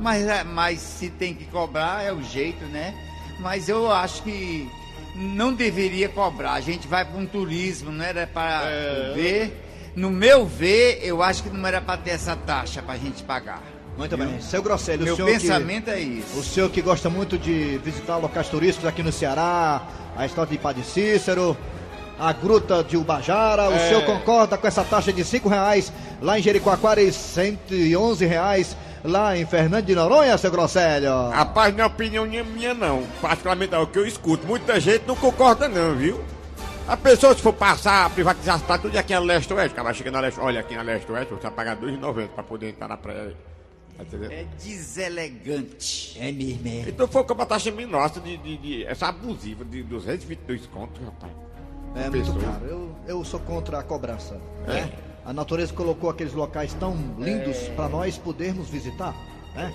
Mas, 0.00 0.26
é- 0.26 0.42
mas 0.42 0.80
se 0.80 1.10
tem 1.10 1.32
que 1.32 1.44
cobrar, 1.44 2.04
é 2.04 2.12
o 2.12 2.20
jeito, 2.20 2.64
né? 2.64 2.92
Mas 3.38 3.68
eu 3.68 3.88
acho 3.92 4.20
que 4.24 4.68
não 5.14 5.52
deveria 5.52 6.08
cobrar. 6.08 6.54
A 6.54 6.60
gente 6.60 6.88
vai 6.88 7.04
para 7.04 7.16
um 7.20 7.24
turismo, 7.24 7.92
não 7.92 8.04
era 8.04 8.26
para 8.26 8.62
ver. 9.14 9.92
No 9.94 10.10
meu 10.10 10.44
ver, 10.44 11.00
eu 11.04 11.22
acho 11.22 11.44
que 11.44 11.50
não 11.50 11.64
era 11.68 11.80
para 11.80 11.96
ter 11.98 12.10
essa 12.10 12.34
taxa 12.34 12.82
para 12.82 12.94
a 12.94 12.98
gente 12.98 13.22
pagar. 13.22 13.62
Muito 13.96 14.16
bem. 14.16 14.40
Seu 14.40 14.62
Grosselho, 14.62 15.04
Meu 15.04 15.12
o 15.14 15.16
senhor 15.16 15.28
pensamento 15.30 15.88
é 15.90 15.94
que, 15.96 16.00
isso. 16.00 16.38
O 16.38 16.42
senhor 16.42 16.70
que 16.70 16.80
gosta 16.80 17.10
muito 17.10 17.36
de 17.38 17.78
visitar 17.84 18.16
locais 18.16 18.48
turísticos 18.48 18.88
aqui 18.88 19.02
no 19.02 19.12
Ceará, 19.12 19.82
a 20.16 20.24
história 20.24 20.50
de 20.50 20.58
Padre 20.58 20.82
Cícero, 20.82 21.56
a 22.18 22.32
Gruta 22.32 22.82
de 22.82 22.96
Ubajara, 22.96 23.68
o 23.68 23.74
É. 23.74 23.88
senhor 23.88 24.04
concorda 24.04 24.56
com 24.56 24.66
essa 24.66 24.84
taxa 24.84 25.12
de 25.12 25.22
5 25.24 25.48
reais 25.48 25.92
lá 26.22 26.38
em 26.38 26.42
Jericoacoara 26.42 27.02
e 27.02 27.12
111 27.12 28.24
reais 28.24 28.76
lá 29.04 29.36
em 29.36 29.44
Fernando 29.46 29.84
de 29.84 29.94
Noronha, 29.94 30.36
seu 30.38 30.50
Grosselho? 30.50 31.28
Rapaz, 31.30 31.74
não 31.74 31.84
é 31.84 31.86
opinião 31.86 32.26
minha, 32.44 32.72
não. 32.74 33.02
Particularmente 33.20 33.74
é 33.74 33.78
o 33.78 33.86
que 33.86 33.98
eu 33.98 34.06
escuto. 34.06 34.46
Muita 34.46 34.78
gente 34.80 35.04
não 35.06 35.16
concorda 35.16 35.68
não, 35.68 35.94
viu? 35.94 36.22
A 36.88 36.96
pessoa 36.96 37.34
se 37.34 37.40
for 37.42 37.52
passar, 37.52 38.08
privatizar 38.10 38.56
praia, 38.56 38.78
tudo 38.78 38.96
aqui 38.98 39.12
na 39.12 39.20
Leste 39.20 39.52
Oeste, 39.52 39.72
o 39.72 39.76
cara 39.76 39.94
chega 39.94 40.10
na 40.10 40.20
Leste, 40.20 40.40
olha 40.40 40.60
aqui 40.60 40.74
na 40.74 40.82
Leste 40.82 41.10
Oeste, 41.12 41.32
você 41.34 41.42
vai 41.42 41.50
pagar 41.52 41.76
R$ 41.76 41.86
2,90 41.86 42.28
pra 42.28 42.42
poder 42.42 42.70
entrar 42.70 42.88
na 42.88 42.96
praia. 42.96 43.34
Entendendo? 44.02 44.32
É 44.32 44.44
deselegante. 44.62 46.16
É 46.18 46.32
mesmo, 46.32 46.66
é. 46.68 46.88
Então 46.88 47.06
foi 47.08 47.24
com 47.24 47.34
uma 47.34 47.46
taxa 47.46 47.70
nossa 47.70 48.20
de, 48.20 48.36
de, 48.38 48.56
de- 48.56 48.84
essa 48.84 49.08
abusiva 49.08 49.64
de 49.64 49.82
222 49.82 50.66
contos, 50.66 51.02
rapaz. 51.04 51.32
É 51.94 52.08
muito 52.08 52.32
caro. 52.34 52.64
Eu, 52.66 52.96
eu 53.06 53.24
sou 53.24 53.40
contra 53.40 53.78
a 53.78 53.82
cobrança. 53.82 54.40
É. 54.66 54.72
né? 54.72 54.92
A 55.24 55.32
natureza 55.32 55.72
colocou 55.72 56.08
aqueles 56.08 56.32
locais 56.32 56.72
tão 56.74 56.96
lindos 57.18 57.56
para 57.76 57.88
nós 57.88 58.16
podermos 58.16 58.68
visitar, 58.68 59.14
né? 59.54 59.72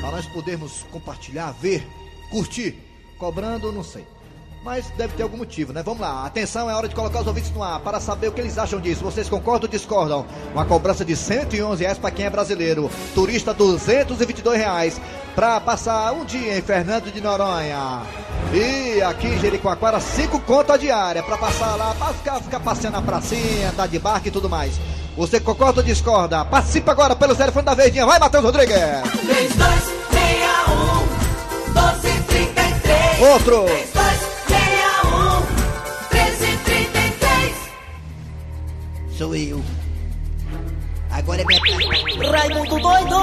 Para 0.00 0.12
nós 0.12 0.26
podermos 0.26 0.82
compartilhar, 0.84 1.52
ver, 1.52 1.86
curtir. 2.30 2.82
Cobrando, 3.18 3.72
não 3.72 3.82
sei. 3.82 4.04
Mas 4.66 4.90
deve 4.96 5.14
ter 5.14 5.22
algum 5.22 5.36
motivo, 5.36 5.72
né? 5.72 5.80
Vamos 5.80 6.00
lá. 6.00 6.26
Atenção, 6.26 6.68
é 6.68 6.74
hora 6.74 6.88
de 6.88 6.94
colocar 6.94 7.20
os 7.20 7.26
ouvintes 7.28 7.52
no 7.52 7.62
ar 7.62 7.78
para 7.78 8.00
saber 8.00 8.26
o 8.26 8.32
que 8.32 8.40
eles 8.40 8.58
acham 8.58 8.80
disso. 8.80 9.04
Vocês 9.04 9.28
concordam 9.28 9.68
ou 9.68 9.70
discordam? 9.70 10.26
Uma 10.52 10.64
cobrança 10.64 11.04
de 11.04 11.14
111 11.14 11.84
reais 11.84 11.98
para 11.98 12.10
quem 12.10 12.26
é 12.26 12.30
brasileiro. 12.30 12.90
Turista, 13.14 13.54
222 13.54 14.58
reais 14.58 15.00
para 15.36 15.60
passar 15.60 16.12
um 16.14 16.24
dia 16.24 16.58
em 16.58 16.62
Fernando 16.62 17.12
de 17.12 17.20
Noronha. 17.20 18.02
E 18.52 19.00
aqui 19.02 19.28
em 19.28 19.38
Jericoacoara, 19.38 20.00
5 20.00 20.40
conto 20.40 20.72
a 20.72 20.76
diária 20.76 21.22
para 21.22 21.38
passar 21.38 21.76
lá, 21.76 21.94
para 21.94 22.12
ficar, 22.14 22.40
ficar 22.40 22.58
passeando 22.58 22.96
na 22.96 23.02
pracinha, 23.02 23.70
andar 23.70 23.86
de 23.86 24.00
barco 24.00 24.26
e 24.26 24.32
tudo 24.32 24.50
mais. 24.50 24.80
Você 25.16 25.38
concorda 25.38 25.80
ou 25.80 25.86
discorda? 25.86 26.44
Participa 26.44 26.90
agora 26.90 27.14
pelo 27.14 27.36
telefone 27.36 27.64
da 27.64 27.74
Verdinha. 27.74 28.04
Vai, 28.04 28.18
Matheus 28.18 28.42
Rodrigues! 28.42 28.74
3261 28.74 31.72
1233 31.72 33.30
Outro! 33.30 33.64
3261 33.66 34.05
Sou 39.16 39.34
eu. 39.34 39.62
Agora 41.10 41.40
é 41.40 41.44
minha. 41.46 42.30
Raimundo 42.30 42.78
doido 42.78 43.16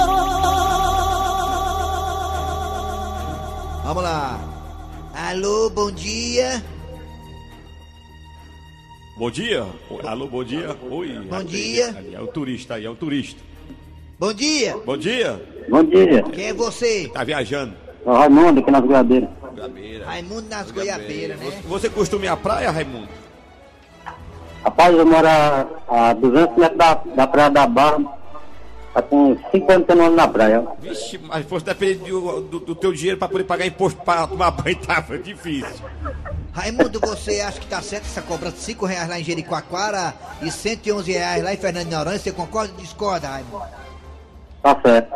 Vamos 3.84 4.04
lá. 4.04 4.40
Alô, 5.14 5.70
bom 5.70 5.92
dia. 5.92 6.64
Bom 9.16 9.30
dia. 9.30 9.68
Alô, 10.04 10.28
bom 10.28 10.44
dia. 10.44 10.76
Oi. 10.90 11.20
Bom 11.30 11.44
dia. 11.44 11.90
ali, 11.90 12.16
é 12.16 12.20
o 12.20 12.26
turista 12.26 12.74
aí, 12.74 12.86
é 12.86 12.90
o 12.90 12.96
turista. 12.96 13.40
Bom 14.18 14.34
dia. 14.34 14.76
Bom 14.84 14.98
dia. 14.98 15.64
Bom 15.70 15.84
dia. 15.84 16.24
Quem 16.24 16.46
é 16.46 16.54
você? 16.54 17.08
Tá 17.14 17.24
viajando. 17.24 17.76
É 18.04 18.12
Raimundo 18.12 18.62
aqui 18.62 18.72
nas 18.72 18.84
goiabeiras. 18.84 19.30
Gabeira. 19.56 20.06
Raimundo 20.08 20.50
nas 20.50 20.72
Goiabeiras, 20.72 21.40
né? 21.40 21.62
Você 21.68 21.88
costuma 21.88 22.26
ir 22.26 22.30
à 22.30 22.36
praia, 22.36 22.72
Raimundo? 22.72 23.23
Rapaz, 24.64 24.96
eu 24.96 25.06
moro 25.06 25.28
a, 25.28 25.68
a 25.90 26.14
200 26.14 26.58
metros 26.58 26.78
da, 26.78 26.94
da 26.94 27.28
Praia 27.28 27.50
da 27.50 27.68
Barra. 27.68 28.24
Tá 28.94 29.02
com 29.02 29.36
5 29.52 29.72
anos 29.72 30.16
na 30.16 30.28
praia. 30.28 30.64
Vixe, 30.80 31.18
mas 31.18 31.46
fosse 31.48 31.66
depender 31.66 31.96
do, 31.96 32.42
do, 32.42 32.60
do 32.60 32.76
teu 32.76 32.94
dinheiro 32.94 33.18
pra 33.18 33.28
poder 33.28 33.44
pagar 33.44 33.66
imposto 33.66 34.00
pra 34.04 34.28
tomar 34.28 34.52
banho, 34.52 34.76
tava 34.78 35.18
difícil. 35.18 35.84
Raimundo, 36.52 37.00
você 37.00 37.42
acha 37.42 37.60
que 37.60 37.66
tá 37.66 37.82
certo 37.82 38.06
essa 38.06 38.22
cobrança 38.22 38.58
de 38.58 38.62
5 38.62 38.86
reais 38.86 39.10
lá 39.10 39.20
em 39.20 39.24
Jericoacoara 39.24 40.14
e 40.44 40.52
111 40.52 41.12
reais 41.12 41.44
lá 41.44 41.54
em 41.54 41.58
Fernando 41.58 41.86
de 41.86 41.96
Noronha? 41.96 42.20
Você 42.20 42.32
concorda 42.32 42.72
ou 42.72 42.80
discorda, 42.80 43.28
Raimundo? 43.28 43.83
Tá 44.64 44.80
certo. 44.82 45.14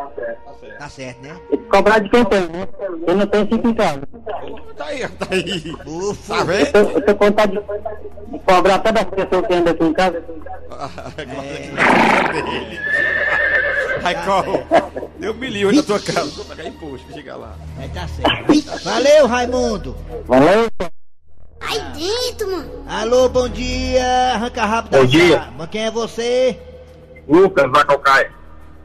Tá 0.78 0.88
certo, 0.90 1.22
né? 1.22 1.36
Tem 1.48 1.58
que 1.58 1.64
cobrar 1.64 1.98
de 2.00 2.08
quem 2.10 2.24
tem, 2.26 2.40
né? 2.48 2.68
Quem 3.06 3.16
não 3.16 3.26
tem, 3.26 3.46
fica 3.46 3.68
em 3.68 3.74
casa. 3.74 4.02
Tá 4.76 4.84
aí, 4.84 5.08
tá 5.08 5.26
aí. 5.30 5.74
Ufa. 5.86 6.34
Tá 6.34 6.40
Eu 6.40 6.46
vendo? 6.46 6.72
tô, 6.72 6.78
eu 6.78 7.00
tô 7.06 7.14
com 7.16 7.24
vontade 7.24 7.52
de, 7.52 8.38
cobrar 8.40 8.74
até 8.74 8.92
das 8.92 9.04
pessoas 9.04 9.46
que 9.46 9.54
andam 9.54 9.72
aqui 9.72 9.84
em 9.84 9.92
casa. 9.94 10.24
Raicol, 14.02 14.44
eu 15.20 15.34
me 15.34 15.48
livro 15.48 15.74
da 15.74 15.82
tua 15.82 15.98
casa. 15.98 16.30
Vou 16.30 16.44
pagar 16.44 16.66
imposto 16.66 17.12
chegar 17.12 17.36
lá. 17.36 17.56
É, 17.80 17.88
tá 17.88 18.06
certo. 18.06 18.84
Valeu, 18.84 19.26
Raimundo. 19.26 19.96
Valeu? 20.26 20.68
Aí 21.60 21.80
dentro, 21.96 22.50
mano. 22.50 22.84
Alô, 22.86 23.28
bom 23.30 23.48
dia. 23.48 24.34
Arranca 24.34 24.64
rápido 24.64 24.98
Bom 24.98 25.06
dia. 25.06 25.48
Mas 25.56 25.70
quem 25.70 25.86
é 25.86 25.90
você? 25.90 26.60
Lucas, 27.26 27.68
vai 27.72 27.84
calcar. 27.84 28.37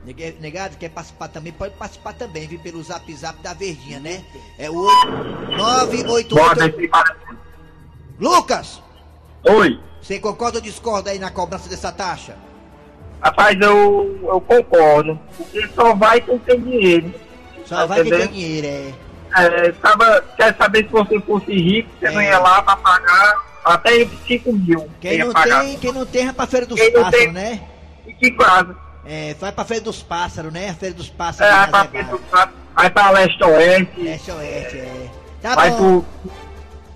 Neg- 0.06 0.38
Negado, 0.42 0.78
quer 0.78 0.90
participar 0.90 1.28
também? 1.30 1.54
Pode 1.54 1.74
participar 1.76 2.14
também, 2.14 2.48
viu? 2.48 2.60
Pelo 2.60 2.84
zap 2.84 3.12
zap 3.16 3.42
da 3.42 3.54
Verdinha, 3.54 4.00
né? 4.00 4.22
É 4.60 4.70
o 4.70 4.84
988. 5.56 6.36
Lucas! 8.20 8.82
Oi. 9.44 9.80
Você 10.02 10.20
concorda 10.20 10.58
ou 10.58 10.62
discorda 10.64 11.12
aí 11.12 11.20
na 11.20 11.32
cobrança 11.32 11.70
dessa 11.70 11.92
taxa? 11.92 12.36
Rapaz, 13.22 13.58
eu, 13.62 14.20
eu 14.24 14.42
concordo. 14.42 15.18
Porque 15.38 15.68
só 15.74 15.94
vai 15.96 16.20
quem 16.20 16.38
tem 16.40 16.60
dinheiro. 16.60 17.14
Só 17.66 17.76
Tá 17.78 17.86
vai 17.86 18.02
quem 18.02 18.12
tem 18.12 18.20
entendendo? 18.24 18.36
dinheiro, 18.36 18.68
é. 18.68 18.94
É, 19.36 19.72
tava, 19.72 20.22
quer 20.38 20.56
saber 20.58 20.86
se 20.86 20.92
você 20.92 21.20
fosse 21.22 21.52
rico, 21.54 21.90
você 22.00 22.10
não 22.12 22.20
É. 22.22 22.26
ia 22.30 22.40
lá 22.40 22.62
pra 22.62 22.76
pagar 22.76 23.42
até 23.64 24.06
5 24.28 24.52
mil. 24.54 24.88
Quem 25.00 25.18
não 25.20 25.32
pagar. 25.34 25.62
tem, 25.62 25.78
quem 25.80 25.92
não 25.94 26.06
tem, 26.06 26.26
vai 26.26 26.34
pra 26.34 26.46
Feira 26.48 26.66
dos 26.66 26.78
não 26.94 27.10
tem- 27.10 27.32
né? 27.32 27.64
Fique 28.06 28.28
em 28.28 28.38
casa. 28.38 28.76
É, 29.06 29.34
vai 29.40 29.52
pra 29.52 29.66
Feira 29.66 29.84
dos 29.84 30.02
Pássaros, 30.02 30.52
né? 30.54 30.70
A 30.70 30.74
Feira 30.74 30.96
dos 30.96 31.08
É, 31.08 31.12
Pássaros. 31.18 31.72
vai 31.72 31.88
de 31.88 31.92
pra, 31.92 32.02
Azebá. 32.42 32.52
vai 32.76 32.90
pra 32.90 33.10
leste-oeste, 33.12 34.02
Leste 34.02 34.32
Oeste, 34.32 34.78
é. 34.78 35.10
Tá 35.42 35.56
vai 35.56 35.72
bom. 35.72 35.78
pro, 35.78 36.06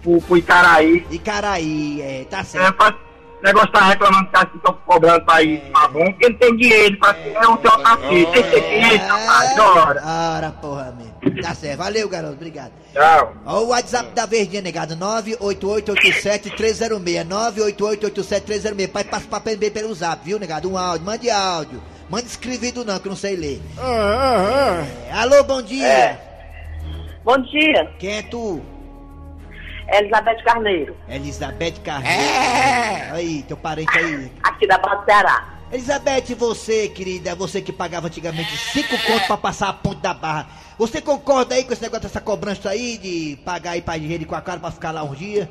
pro, 0.03 0.21
pro 0.21 0.37
Icaraí. 0.37 1.05
Icaraí, 1.11 2.01
é, 2.01 2.25
tá 2.29 2.39
É, 2.39 2.43
certo. 2.43 2.77
faz, 2.77 2.95
o 2.95 3.43
negócio 3.43 3.71
tá 3.71 3.81
reclamando 3.89 4.29
que 4.29 4.57
estão 4.57 4.73
cobrando 4.85 5.25
pra 5.25 5.43
ir 5.43 5.59
tá 5.71 5.87
bom, 5.89 6.05
porque 6.05 6.29
não 6.29 6.37
tem 6.37 6.55
dinheiro, 6.55 6.97
pra 6.97 7.15
é 7.19 7.47
um 7.47 7.61
seu 7.61 7.71
tapete. 7.83 8.31
Tem 8.31 8.43
que 8.43 8.49
ter 8.51 8.61
dinheiro, 8.61 9.03
rapaz, 9.05 9.59
ora. 9.59 10.01
Ora, 10.37 10.51
porra, 10.51 10.95
meu. 10.97 11.07
Tá 11.43 11.53
certo. 11.53 11.77
Valeu, 11.77 12.07
garoto. 12.09 12.33
Obrigado. 12.33 12.71
Tchau. 12.93 13.33
Ó, 13.45 13.59
o 13.63 13.67
WhatsApp 13.67 14.09
da 14.15 14.25
Verdinha, 14.25 14.61
negado. 14.61 14.95
98887-306. 14.95 17.25
98887-306. 17.25 18.87
Pode 18.87 19.09
participar 19.09 19.41
também 19.41 19.69
pelo 19.69 19.93
zap, 19.93 20.23
viu, 20.25 20.39
negado? 20.39 20.71
Um 20.71 20.77
áudio. 20.77 21.05
Mande 21.05 21.29
áudio. 21.29 21.83
Mande 22.09 22.27
escrevido 22.27 22.85
não, 22.85 22.97
que 22.99 23.07
eu 23.07 23.09
não 23.11 23.17
sei 23.17 23.35
ler. 23.35 23.61
É, 23.77 25.11
Alô, 25.11 25.43
bom 25.43 25.61
dia. 25.61 26.19
Bom 27.23 27.37
dia, 27.41 27.91
Quem 27.99 28.17
é 28.17 28.21
tu? 28.23 28.61
Elizabeth 29.93 30.43
Carneiro, 30.43 30.95
Elizabeth 31.09 31.75
Carneiro. 31.83 32.23
Aí, 33.13 33.43
teu 33.43 33.55
parente 33.57 33.97
aí. 33.97 34.31
aqui 34.43 34.67
da 34.67 34.77
Barra 34.77 34.95
do 34.95 35.05
Ceará. 35.05 35.53
Elizabeth, 35.71 36.35
você, 36.37 36.87
querida, 36.89 37.35
você 37.35 37.61
que 37.61 37.71
pagava 37.73 38.07
antigamente 38.07 38.55
cinco 38.57 38.97
contos 39.05 39.27
pra 39.27 39.37
passar 39.37 39.69
a 39.69 39.73
ponte 39.73 40.01
da 40.01 40.13
barra. 40.13 40.47
Você 40.77 41.01
concorda 41.01 41.55
aí 41.55 41.63
com 41.65 41.73
esse 41.73 41.81
negócio 41.81 42.03
dessa 42.03 42.21
cobrança 42.21 42.69
aí 42.69 42.97
de 42.97 43.37
pagar 43.43 43.71
aí 43.71 43.81
pra 43.81 43.97
dinheiro 43.97 44.25
com 44.25 44.35
a 44.35 44.41
cara 44.41 44.59
pra 44.61 44.71
ficar 44.71 44.91
lá 44.91 45.03
uns 45.03 45.17
dias? 45.17 45.47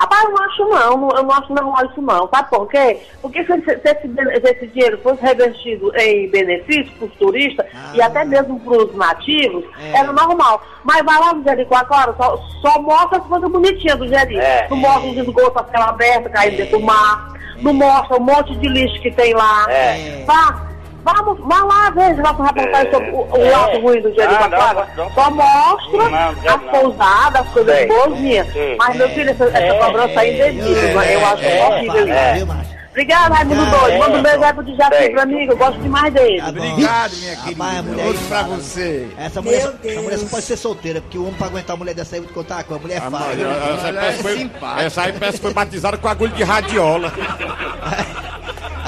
Rapaz, 0.00 0.24
eu 0.24 0.30
não 0.30 0.42
acho 0.44 0.64
não, 0.64 1.08
eu 1.10 1.22
não 1.24 1.30
acho 1.32 1.52
normal 1.54 1.86
isso 1.86 2.00
não. 2.00 2.28
Sabe 2.28 2.48
por 2.48 2.66
quê? 2.68 3.00
Porque 3.20 3.44
se, 3.44 3.52
se- 3.60 3.78
se 3.80 3.88
esse, 3.88 4.08
se 4.08 4.50
esse 4.52 4.66
dinheiro 4.68 4.98
fosse 5.02 5.20
revertido 5.22 5.92
em 5.96 6.28
benefícios 6.30 6.90
para 6.96 7.06
os 7.06 7.12
turistas 7.16 7.66
Ah. 7.74 7.90
e 7.94 8.00
até 8.00 8.24
mesmo 8.24 8.58
para 8.60 8.78
os 8.78 8.94
nativos, 8.96 9.64
É. 9.78 9.98
era 9.98 10.10
normal. 10.12 10.62
Mas 10.84 11.02
vai 11.04 11.18
lá 11.20 11.34
no 11.34 11.44
Jericoacoara, 11.44 12.14
só, 12.16 12.36
só 12.62 12.80
mostra 12.80 13.18
as 13.18 13.26
coisas 13.26 13.50
bonitinhas 13.50 13.98
do 13.98 14.08
Jeri. 14.08 14.38
não 14.70 14.76
mostra 14.78 15.10
os 15.10 15.16
esgotos 15.18 15.56
a 15.62 15.64
céu 15.70 15.82
aberto 15.88 16.30
caindo 16.30 16.56
dentro 16.56 16.78
do 16.78 16.84
mar. 16.86 17.34
Não 17.58 17.74
mostra 17.74 18.16
um 18.16 18.20
monte 18.24 18.56
de 18.56 18.68
lixo 18.68 18.98
que 19.02 19.10
tem 19.10 19.34
lá. 19.34 19.66
É. 19.68 20.24
Vá, 20.26 20.66
vamos, 21.04 21.38
vá 21.46 21.62
lá, 21.64 21.90
veja 21.90 22.22
nossa 22.22 22.42
reportagem 22.44 22.90
sobre 22.92 23.10
o, 23.10 23.18
o 23.20 23.50
lado 23.50 23.80
ruim 23.80 24.00
do 24.00 24.14
Jericoacoara. 24.14 24.88
Só 25.14 25.30
mostra 25.30 26.54
as 26.54 26.62
pousadas, 26.70 27.42
as 27.42 27.48
coisas 27.52 27.86
boazinhas. 27.88 28.46
Mas, 28.78 28.96
meu 28.96 29.08
filho, 29.10 29.30
essa, 29.30 29.44
essa 29.44 29.78
cobrança 29.84 30.20
aí 30.20 30.40
é 30.40 30.52
indevida. 30.52 31.04
Eu 31.04 31.26
acho 31.26 31.44
horrível 31.46 32.08
isso. 32.08 32.34
Viu, 32.34 32.46
macho? 32.46 32.80
Obrigado, 32.90 33.32
Raimundo 33.32 33.62
Ah, 33.62 33.70
Doido. 33.70 33.92
é. 33.94 33.98
Manda 33.98 34.18
um 34.18 34.22
beijo 34.22 34.42
aí 34.44 34.52
pro 34.52 34.64
Djaci 34.64 35.10
pra 35.10 35.24
mim, 35.24 35.46
que 35.46 35.52
eu 35.52 35.56
gosto 35.56 35.80
demais 35.80 36.12
dele. 36.12 36.42
Obrigado, 36.42 37.12
minha 37.18 37.36
Rapaz, 37.36 37.44
querida. 37.44 37.64
a 37.78 37.82
mulher 37.84 38.06
Outro 38.08 38.22
pra 38.26 38.42
você. 38.42 39.08
Essa 39.16 39.40
mulher, 39.42 39.62
Meu 39.62 39.92
essa 39.92 40.02
mulher 40.02 40.18
só 40.18 40.26
pode 40.26 40.42
ser 40.44 40.56
solteira, 40.56 41.00
porque 41.00 41.16
o 41.16 41.22
homem 41.22 41.34
pra 41.34 41.46
aguentar 41.46 41.76
uma 41.76 41.78
mulher 41.78 41.94
dessa 41.94 42.16
aí, 42.16 42.18
eu 42.18 42.24
vou 42.24 42.32
te 42.32 42.34
contar 42.34 42.56
uma 42.56 42.64
coisa, 42.64 42.80
a 42.80 42.82
mulher 42.82 42.96
é 42.96 42.98
Ah, 43.06 43.10
fácil. 43.12 43.26
mas 43.28 43.36
viu? 43.36 43.48
essa, 43.48 43.88
é 44.28 44.36
simpática. 44.38 44.82
essa 44.82 45.02
aí 45.02 45.12
parece 45.12 45.36
que 45.38 45.42
foi 45.44 45.54
batizada 45.54 45.96
com 45.98 46.08
agulha 46.08 46.32
de 46.32 46.42
radiola. 46.42 47.12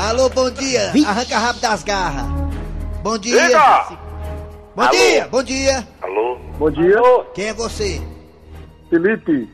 Alô, 0.02 0.28
bom 0.28 0.50
dia. 0.50 0.90
Arranca 1.06 1.38
rápido 1.38 1.62
das 1.62 1.84
garras. 1.84 2.26
Bom 3.04 3.16
dia. 3.16 3.46
Diga. 3.46 3.98
Bom 4.74 4.90
dia, 4.90 5.28
bom 5.28 5.42
dia. 5.44 5.88
Alô? 6.02 6.38
Bom 6.58 6.70
dia, 6.72 7.00
Quem 7.32 7.44
é 7.46 7.54
você? 7.54 8.02
Felipe. 8.90 9.48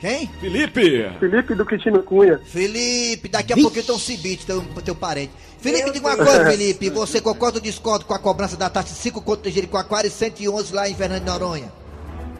Quem? 0.00 0.26
Felipe, 0.40 1.10
Felipe 1.20 1.54
do 1.54 1.66
Quintino 1.66 2.02
Cunha. 2.02 2.40
Felipe, 2.46 3.28
daqui 3.28 3.52
a 3.52 3.56
pouquinho 3.56 3.84
tem 3.84 3.94
um 3.94 3.98
cibite, 3.98 4.46
teu, 4.46 4.62
teu 4.82 4.94
parente. 4.94 5.32
Felipe, 5.58 5.90
diga 5.90 6.08
uma 6.08 6.16
coisa, 6.16 6.46
Felipe. 6.46 6.88
Você 6.88 7.20
concorda 7.20 7.58
ou 7.58 7.62
discorda 7.62 8.06
com 8.06 8.14
a 8.14 8.18
cobrança 8.18 8.56
da 8.56 8.70
taxa 8.70 8.88
de 8.88 8.94
5 8.94 9.20
conto 9.20 9.42
de 9.42 9.50
Jericoacoara 9.50 10.06
e 10.06 10.10
111 10.10 10.74
lá 10.74 10.88
em 10.88 10.94
Fernando 10.94 11.24
de 11.24 11.26
Noronha? 11.26 11.70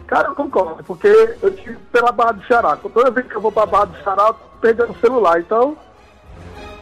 Cara, 0.06 0.28
eu 0.28 0.34
concordo, 0.34 0.82
porque 0.82 1.36
eu 1.42 1.54
tive 1.54 1.76
pela 1.92 2.10
Barra 2.10 2.32
do 2.32 2.46
Ceará. 2.46 2.74
Toda 2.76 3.10
vez 3.10 3.26
que 3.26 3.36
eu 3.36 3.40
vou 3.42 3.52
pra 3.52 3.66
Barra 3.66 3.84
do 3.84 4.02
Ceará, 4.02 4.28
eu 4.28 4.32
tô 4.34 4.40
perdendo 4.62 4.92
o 4.92 4.98
celular. 4.98 5.38
Então, 5.38 5.76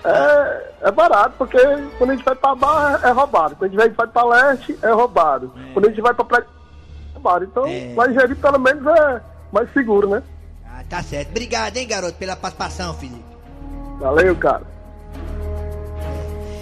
é, 0.05 0.71
é 0.83 0.91
barato, 0.91 1.35
porque 1.39 1.59
quando 1.99 2.11
a 2.11 2.15
gente 2.15 2.25
vai 2.25 2.35
pra 2.35 2.55
Barra, 2.55 3.01
é 3.09 3.11
roubado. 3.11 3.57
Quando 3.57 3.71
a 3.71 3.85
gente 3.85 3.95
vai 3.97 4.07
pra 4.07 4.25
Leste, 4.25 4.79
é 4.83 4.91
roubado. 4.91 5.53
Quando 5.73 5.87
a 5.87 5.89
gente 5.89 6.01
vai 6.01 6.15
pra 6.15 6.25
Praia, 6.25 6.45
é 6.45 7.15
roubado. 7.15 7.45
Então, 7.45 7.67
É. 7.67 7.93
lá 7.97 8.09
em 8.09 8.15
Jeri, 8.15 8.35
pelo 8.35 8.59
menos, 8.59 8.87
é 8.87 9.21
mais 9.53 9.73
seguro, 9.73 10.09
né? 10.09 10.23
Ah, 10.67 10.83
tá 10.89 11.03
certo. 11.03 11.31
Obrigado, 11.31 11.77
hein, 11.77 11.87
garoto, 11.89 12.15
pela 12.15 12.37
participação, 12.37 12.95
Felipe. 12.95 13.25
Valeu, 13.99 14.37
cara. 14.37 14.63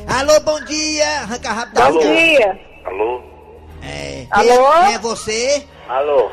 Alô, 0.09 0.41
bom 0.41 0.61
dia. 0.65 1.05
Arranca 1.23 1.53
rápido 1.53 1.81
Bom 1.83 1.99
dia. 1.99 2.61
Alô? 2.85 3.23
É, 3.83 4.27
quem, 4.35 4.51
Alô? 4.51 4.73
É, 4.73 4.85
quem 4.87 4.95
é 4.95 4.99
você? 4.99 5.67
Alô? 5.89 6.31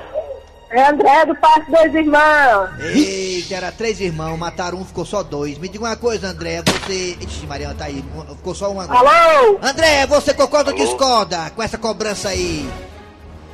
É 0.74 0.90
André 0.90 1.24
do 1.28 1.36
Parque 1.36 1.72
Dois 1.72 1.94
Irmãos. 1.94 2.80
Eita, 2.80 3.54
era 3.54 3.72
três 3.72 4.02
irmãos, 4.02 4.36
mataram 4.38 4.80
um, 4.80 4.84
ficou 4.84 5.06
só 5.06 5.22
dois. 5.22 5.60
Me 5.60 5.70
diga 5.70 5.86
uma 5.86 5.96
coisa, 5.96 6.30
André, 6.30 6.64
você... 6.66 7.16
Ixi, 7.22 7.46
Mariana 7.46 7.76
tá 7.76 7.86
aí, 7.86 8.04
ficou 8.38 8.56
só 8.56 8.72
um 8.72 8.82
agora. 8.82 9.08
Alô? 9.08 9.60
André, 9.62 10.08
você 10.08 10.34
concorda 10.34 10.72
ou 10.72 10.76
discorda 10.76 11.52
com 11.52 11.62
essa 11.62 11.78
cobrança 11.78 12.30
aí? 12.30 12.68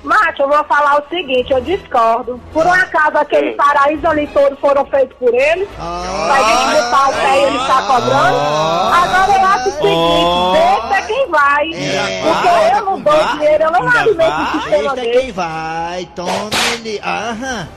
Macho, 0.04 0.44
eu 0.44 0.48
vou 0.48 0.64
falar 0.64 1.02
o 1.02 1.10
seguinte, 1.10 1.52
eu 1.52 1.60
discordo. 1.62 2.40
Por 2.54 2.66
um 2.66 2.72
acaso 2.74 3.18
aquele 3.18 3.52
paraíso 3.54 4.08
ali 4.08 4.28
todos 4.28 4.58
foram 4.60 4.86
feitos 4.86 5.16
por 5.18 5.34
ele? 5.34 5.68
Ah, 5.78 6.26
Pra 6.28 6.38
gente 6.44 6.84
botar 6.84 7.10
o 7.10 7.14
pé 7.14 7.40
e 7.40 7.44
ele 7.44 7.58
tá 7.60 7.82
cobrando? 7.82 8.38
Agora 8.94 9.40
eu 9.40 9.46
acho 9.46 9.70
o 9.70 9.72
seguinte, 9.74 10.90
deixa 10.90 11.02
quem 11.08 11.28
vai. 11.30 11.66
Porque 12.24 12.76
eu 12.78 12.86
não 12.86 13.00
dou 13.02 13.28
dinheiro, 13.34 13.64
eu 13.66 13.72
não 13.72 13.90
alimento 13.92 14.42
esse 14.42 14.62
sistema 14.62 14.96
dele. 14.96 15.20
quem 15.20 15.32
vai? 15.34 16.10
Tome 16.16 16.50
ele. 16.76 17.02
Aham. 17.04 17.68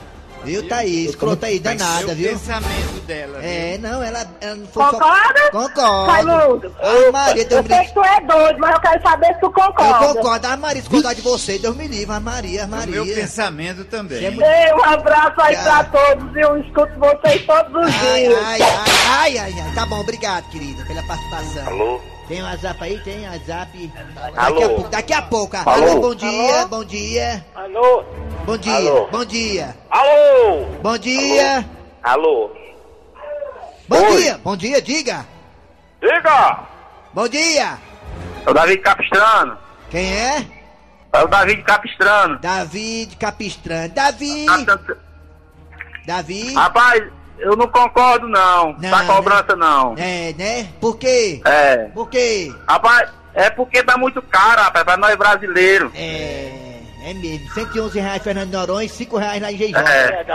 Viu, 0.43 0.67
Thaís? 0.67 1.09
Escrota 1.11 1.45
aí, 1.45 1.59
danada, 1.59 2.11
o 2.11 2.15
viu? 2.15 2.29
pensamento 2.31 3.01
dela. 3.05 3.39
É, 3.43 3.77
não, 3.79 4.03
ela, 4.03 4.25
ela 4.41 4.55
não 4.55 4.67
foi 4.67 4.83
só... 4.83 4.91
Concorda? 4.91 5.51
Concordo. 5.51 6.11
Raimundo, 6.11 6.75
Ai, 6.81 7.11
Maria, 7.11 7.45
Deus 7.45 7.51
eu 7.51 7.63
me 7.63 7.69
sei 7.75 7.85
que 7.87 7.93
tu 7.93 8.03
é 8.03 8.21
doido, 8.21 8.59
mas 8.59 8.75
eu 8.75 8.81
quero 8.81 9.01
saber 9.01 9.27
se 9.27 9.39
tu 9.39 9.45
Eu 9.45 9.51
concorda. 9.51 10.13
concordo. 10.13 10.47
A 10.47 10.57
Maria, 10.57 10.81
se 10.81 10.89
contar 10.89 11.13
de 11.13 11.21
você, 11.21 11.57
Deus 11.59 11.75
me 11.75 11.87
livre. 11.87 12.13
A 12.15 12.19
Maria, 12.19 12.63
a 12.63 12.65
O 12.65 12.69
Maria. 12.69 13.03
meu 13.03 13.05
pensamento 13.15 13.85
também. 13.85 14.19
Você 14.19 14.25
é 14.25 14.31
muito- 14.31 14.45
Ei, 14.45 14.73
um 14.73 14.83
abraço 14.83 15.41
aí 15.41 15.55
Já. 15.55 15.63
pra 15.63 15.83
todos 15.85 16.35
e 16.35 16.39
eu 16.41 16.57
escuto 16.57 16.91
vocês 16.99 17.45
todos 17.45 17.71
os 17.87 17.93
Ai, 17.95 18.19
dias. 18.27 18.39
ai, 18.43 18.61
ai, 18.61 18.77
ai, 19.09 19.37
ai, 19.37 19.53
ai. 19.65 19.73
Tá 19.75 19.85
bom, 19.85 19.99
obrigado, 20.01 20.49
querida, 20.49 20.83
pela 20.85 21.03
participação. 21.03 21.67
Alô? 21.67 22.01
Tem 22.27 22.41
um 22.41 22.45
WhatsApp 22.45 22.83
aí? 22.83 22.99
Tem 23.01 23.29
WhatsApp. 23.29 23.91
Daqui 24.15 24.39
Alô? 24.39 24.63
a 24.63 24.69
pouco, 24.69 24.89
daqui 24.89 25.13
a 25.13 25.21
pouco. 25.21 25.57
Alô? 25.57 25.71
Alô, 25.71 26.01
bom 26.01 26.15
dia, 26.15 26.65
bom 26.67 26.85
dia. 26.85 27.45
Alô? 27.53 28.03
Bom 28.45 28.57
dia, 28.57 28.75
Alô? 28.75 29.07
bom 29.07 29.25
dia. 29.25 29.77
Alô? 29.89 30.65
Bom 30.81 30.97
dia. 30.97 31.69
Alô? 32.01 32.51
Bom 33.87 33.97
Oi. 33.97 34.21
dia, 34.21 34.37
bom 34.43 34.55
dia, 34.55 34.81
diga. 34.81 35.25
Diga! 36.01 36.59
Bom 37.13 37.27
dia. 37.27 37.77
É 38.45 38.49
o 38.49 38.53
David 38.53 38.81
Capistrano. 38.81 39.57
Quem 39.89 40.13
é? 40.13 40.47
É 41.13 41.23
o 41.23 41.27
David 41.27 41.61
Capistrano. 41.63 42.39
David 42.39 43.15
Capistrano. 43.17 43.89
David. 43.89 44.47
David. 46.05 46.53
Rapaz, 46.55 47.03
eu 47.43 47.55
não 47.55 47.67
concordo 47.67 48.27
não. 48.27 48.73
Não, 48.73 48.89
da 48.89 49.03
cobrança 49.03 49.55
não. 49.55 49.95
É, 49.97 50.33
né? 50.37 50.67
Por 50.79 50.97
quê? 50.97 51.41
É. 51.45 51.77
Por 51.93 52.09
quê? 52.09 52.51
Rapaz, 52.67 53.09
é 53.33 53.49
porque 53.49 53.83
tá 53.83 53.97
muito 53.97 54.21
caro, 54.21 54.61
rapaz, 54.61 54.83
pra 54.83 54.97
nós 54.97 55.15
brasileiros. 55.15 55.91
É, 55.95 56.51
é 57.05 57.13
mesmo. 57.13 57.49
111 57.53 57.99
reais 57.99 58.23
Fernando 58.23 58.53
Noronha 58.53 58.85
e 58.85 58.89
5 58.89 59.17
reais 59.17 59.41
lá 59.41 59.51
em 59.51 59.57
Jeijó. 59.57 59.79
É. 59.79 60.25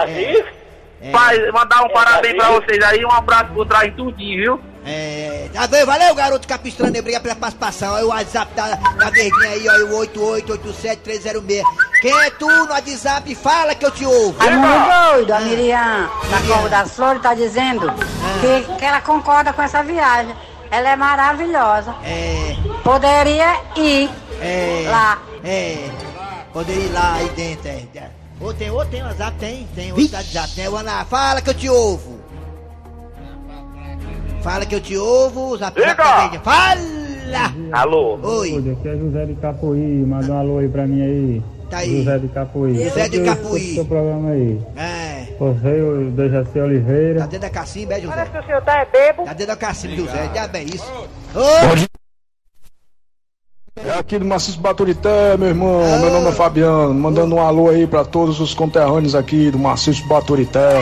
É. 1.00 1.10
Pai, 1.12 1.38
mandar 1.52 1.84
um 1.84 1.88
parabéns 1.90 2.34
pra 2.34 2.50
vocês 2.50 2.82
aí, 2.82 3.04
um 3.04 3.12
abraço 3.12 3.52
por 3.54 3.66
trás 3.66 3.92
tudinho, 3.94 4.36
viu? 4.36 4.60
É, 4.90 5.50
tá 5.52 5.66
bem, 5.66 5.84
valeu, 5.84 6.14
garoto 6.14 6.48
Capistrano, 6.48 6.98
obrigado 6.98 7.22
pela 7.22 7.36
participação. 7.36 7.92
Olha 7.92 8.06
o 8.06 8.08
WhatsApp 8.08 8.54
da, 8.54 8.74
da 8.74 9.10
Verdinha 9.10 9.50
aí, 9.50 9.68
olha 9.68 9.84
o 9.86 10.06
8887306. 10.06 11.62
Quem 12.00 12.18
é 12.22 12.30
tu 12.30 12.46
no 12.48 12.70
WhatsApp? 12.70 13.34
Fala 13.34 13.74
que 13.74 13.84
eu 13.84 13.90
te 13.90 14.06
ouvo. 14.06 14.38
Raimundo 14.38 15.14
doido, 15.14 15.32
a 15.32 15.40
Miriam 15.40 16.10
da 16.30 16.40
Cova 16.54 16.68
das 16.70 16.90
Flores 16.94 17.20
tá 17.20 17.34
dizendo 17.34 17.92
que, 18.40 18.76
que 18.78 18.84
ela 18.84 19.00
concorda 19.02 19.52
com 19.52 19.60
essa 19.60 19.82
viagem. 19.82 20.34
Ela 20.70 20.90
é 20.90 20.96
maravilhosa. 20.96 21.94
É. 22.04 22.56
Poderia 22.82 23.60
ir 23.76 24.10
É. 24.40 24.86
lá. 24.90 25.18
É. 25.44 25.88
Poderia 26.52 26.84
ir 26.84 26.92
lá 26.92 27.14
aí 27.14 27.28
dentro, 27.30 27.68
é. 27.68 28.08
Ou 28.40 28.54
tem, 28.54 28.70
ou 28.70 28.84
tem 28.86 29.02
WhatsApp, 29.02 29.36
tem, 29.38 29.68
tem 29.74 29.92
outro 29.92 30.16
WhatsApp, 30.16 30.60
né? 30.84 31.06
Fala 31.10 31.42
que 31.42 31.50
eu 31.50 31.54
te 31.54 31.68
ouvo. 31.68 32.17
Fala 34.48 34.64
que 34.64 34.74
eu 34.74 34.80
te 34.80 34.96
ouvo, 34.96 35.58
zap 35.58 35.78
zap 35.78 35.94
da 35.98 36.20
Verdinha. 36.20 36.40
Fala! 36.40 36.80
Alô? 37.70 38.18
Oi. 38.22 38.74
Aqui 38.80 38.88
é 38.88 38.96
José 38.96 39.26
de 39.26 39.34
Capuí, 39.34 40.06
manda 40.06 40.32
um 40.32 40.38
alô 40.38 40.56
aí 40.56 40.68
pra 40.70 40.86
mim 40.86 41.02
aí. 41.02 41.42
Tá 41.68 41.76
aí. 41.76 41.98
José 41.98 42.18
de 42.18 42.28
Capuí. 42.28 42.82
José 42.82 43.08
de 43.10 43.20
Capuí. 43.24 43.60
escuto 43.60 43.74
Seu 43.74 43.84
programa 43.84 44.30
aí. 44.30 44.58
É. 44.74 45.26
Você, 45.38 45.82
o 45.82 46.10
Dejaci 46.12 46.58
Oliveira. 46.60 47.20
Tá 47.20 47.26
dentro 47.26 47.40
da 47.40 47.50
cacimba, 47.50 47.92
é, 47.92 48.00
José? 48.00 48.14
Parece 48.14 48.30
que 48.32 48.38
o 48.38 48.46
senhor 48.46 48.62
tá 48.62 48.78
é 48.78 48.86
bebo. 48.86 49.24
Tá 49.24 49.32
dentro 49.34 49.46
da 49.48 49.56
cacimba, 49.56 49.96
José. 49.96 50.30
Já 50.34 50.48
bem 50.48 50.64
isso. 50.64 51.08
Ô! 51.34 51.98
É 53.86 53.98
aqui 53.98 54.18
do 54.18 54.24
Maciço 54.24 54.58
Baturité, 54.58 55.36
meu 55.36 55.48
irmão. 55.48 55.82
Meu 56.00 56.10
nome 56.10 56.28
é 56.28 56.32
Fabiano. 56.32 56.94
Mandando 56.94 57.34
um 57.34 57.40
alô 57.42 57.68
aí 57.68 57.86
pra 57.86 58.02
todos 58.02 58.40
os 58.40 58.54
conterrâneos 58.54 59.14
aqui 59.14 59.50
do 59.50 59.58
Maciço 59.58 60.08
Baturité. 60.08 60.72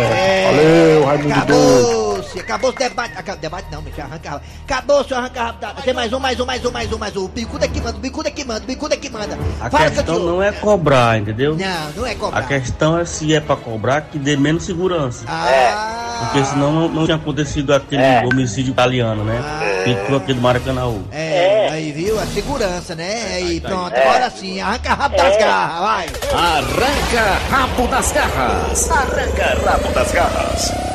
Valeu, 0.47 1.05
Raimundo 1.05 1.47
Doido. 1.47 2.06
Acabou 2.41 2.71
o 2.71 2.73
debate. 2.73 3.13
Acabou, 3.17 3.41
debate 3.41 3.67
não, 3.73 3.83
mentira, 3.83 4.05
arranca. 4.05 4.43
Acabou-se, 4.65 5.15
arranca 5.15 5.43
rápido. 5.45 5.83
Tem 5.83 5.95
mais 5.95 6.13
um, 6.13 6.19
mais 6.21 6.41
um, 6.41 6.47
mais 6.47 6.65
um, 6.65 6.71
mais 6.71 6.93
um, 6.93 6.99
mais 6.99 7.17
um. 7.17 7.25
O 7.25 7.29
bicudo 7.29 7.65
é 7.65 7.69
que 7.69 7.81
manda, 7.81 7.97
o 7.97 8.01
bicudo 8.01 8.29
é 8.29 8.31
que 8.31 8.45
manda, 8.45 8.63
o 8.63 8.67
bicudo 8.67 8.95
é 8.95 8.97
que 8.97 9.11
manda. 9.11 9.39
A 9.61 9.71
Fala 9.71 9.85
que 9.91 9.99
eu 9.99 10.03
te 10.03 10.07
questão 10.07 10.19
não 10.19 10.43
é 10.43 10.53
cobrar, 10.53 11.19
entendeu? 11.19 11.57
Não, 11.57 11.91
não 11.97 12.07
é 12.07 12.15
cobrar. 12.15 12.41
A 12.41 12.43
questão 12.43 12.99
é 12.99 13.05
se 13.05 13.35
é 13.35 13.41
pra 13.41 13.57
cobrar 13.57 14.03
que 14.03 14.19
dê 14.19 14.37
menos 14.37 14.65
segurança. 14.65 15.25
Ah. 15.29 16.19
Porque 16.21 16.45
senão 16.47 16.73
não, 16.73 16.89
não 16.89 17.05
tinha 17.05 17.17
acontecido 17.17 17.75
aquele 17.75 18.03
homicídio 18.27 18.71
italiano, 18.73 19.23
né? 19.25 19.43
Pintou 19.85 20.17
aquele 20.17 20.41
Maracanãú. 20.41 21.05
É, 21.13 21.69
aí 21.71 21.93
viu? 21.93 22.19
A 22.19 22.27
segurança, 22.27 22.95
né? 22.95 23.35
Aí, 23.35 23.61
pronto, 23.61 23.95
É. 23.95 24.03
agora 24.03 24.31
sim, 24.31 24.61
arranca 24.61 24.95
rápido 24.95 25.23
das 25.23 25.37
garras, 25.37 25.81
vai. 25.81 26.07
Arranca 26.33 27.39
rabo 27.51 27.87
das 27.89 28.13
garras. 28.13 28.91
Arranca 28.91 29.59
rabo 29.65 29.93
das 29.93 30.13
garras. 30.13 30.86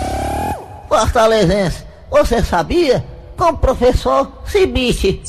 Fortalezense, 0.92 1.86
você 2.10 2.44
sabia? 2.44 3.02
Com 3.38 3.46
o 3.46 3.58
professor 3.58 4.30
Cibite. 4.46 5.22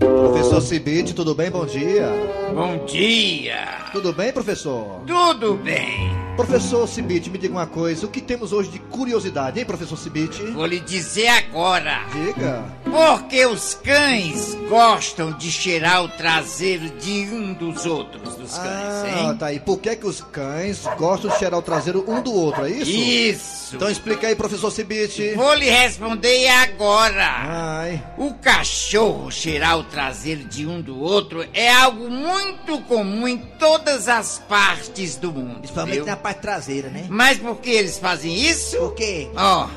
Professor 0.00 0.60
Cibite, 0.60 1.14
tudo 1.14 1.32
bem? 1.32 1.48
Bom 1.48 1.64
dia. 1.64 2.08
Bom 2.52 2.84
dia. 2.84 3.64
Tudo 3.92 4.12
bem, 4.12 4.32
professor? 4.32 5.02
Tudo 5.06 5.54
bem. 5.54 6.25
Professor 6.36 6.86
Cibite, 6.86 7.30
me 7.30 7.38
diga 7.38 7.54
uma 7.54 7.66
coisa. 7.66 8.04
O 8.04 8.10
que 8.10 8.20
temos 8.20 8.52
hoje 8.52 8.68
de 8.68 8.78
curiosidade, 8.78 9.58
hein, 9.58 9.64
professor 9.64 9.96
Cibite? 9.96 10.42
Vou 10.42 10.66
lhe 10.66 10.78
dizer 10.80 11.28
agora. 11.28 12.02
Diga. 12.12 12.62
Porque 12.84 13.44
os 13.46 13.74
cães 13.74 14.54
gostam 14.68 15.32
de 15.32 15.50
cheirar 15.50 16.04
o 16.04 16.08
traseiro 16.08 16.90
de 16.98 17.22
um 17.32 17.54
dos 17.54 17.86
outros 17.86 18.36
dos 18.36 18.52
cães, 18.52 18.64
Ah, 18.66 19.04
hein? 19.30 19.36
tá 19.38 19.46
aí. 19.46 19.60
Por 19.60 19.78
que, 19.78 19.96
que 19.96 20.06
os 20.06 20.20
cães 20.20 20.82
gostam 20.98 21.30
de 21.30 21.38
cheirar 21.38 21.58
o 21.58 21.62
traseiro 21.62 22.04
um 22.06 22.20
do 22.22 22.32
outro, 22.32 22.66
é 22.66 22.70
isso? 22.70 22.90
Isso. 22.90 23.56
Então 23.76 23.90
explica 23.90 24.28
aí, 24.28 24.36
professor 24.36 24.70
Cibite. 24.70 25.32
Vou 25.34 25.54
lhe 25.54 25.68
responder 25.68 26.46
agora. 26.48 27.26
Ai. 27.26 28.02
O 28.16 28.34
cachorro 28.34 29.30
cheirar 29.30 29.78
o 29.78 29.84
traseiro 29.84 30.44
de 30.44 30.66
um 30.66 30.80
do 30.80 31.00
outro 31.00 31.44
é 31.52 31.72
algo 31.72 32.08
muito 32.08 32.78
comum 32.82 33.26
em 33.26 33.38
todas 33.58 34.06
as 34.08 34.38
partes 34.48 35.16
do 35.16 35.32
mundo. 35.32 35.58
Principalmente 35.58 35.94
viu? 35.96 36.06
na 36.06 36.16
parte 36.26 36.40
traseira, 36.40 36.88
né? 36.88 37.06
Mas 37.08 37.38
por 37.38 37.56
que 37.58 37.70
eles 37.70 37.98
fazem 37.98 38.34
isso? 38.34 38.76
Por 38.76 38.94
quê? 38.94 39.28
Ó, 39.36 39.68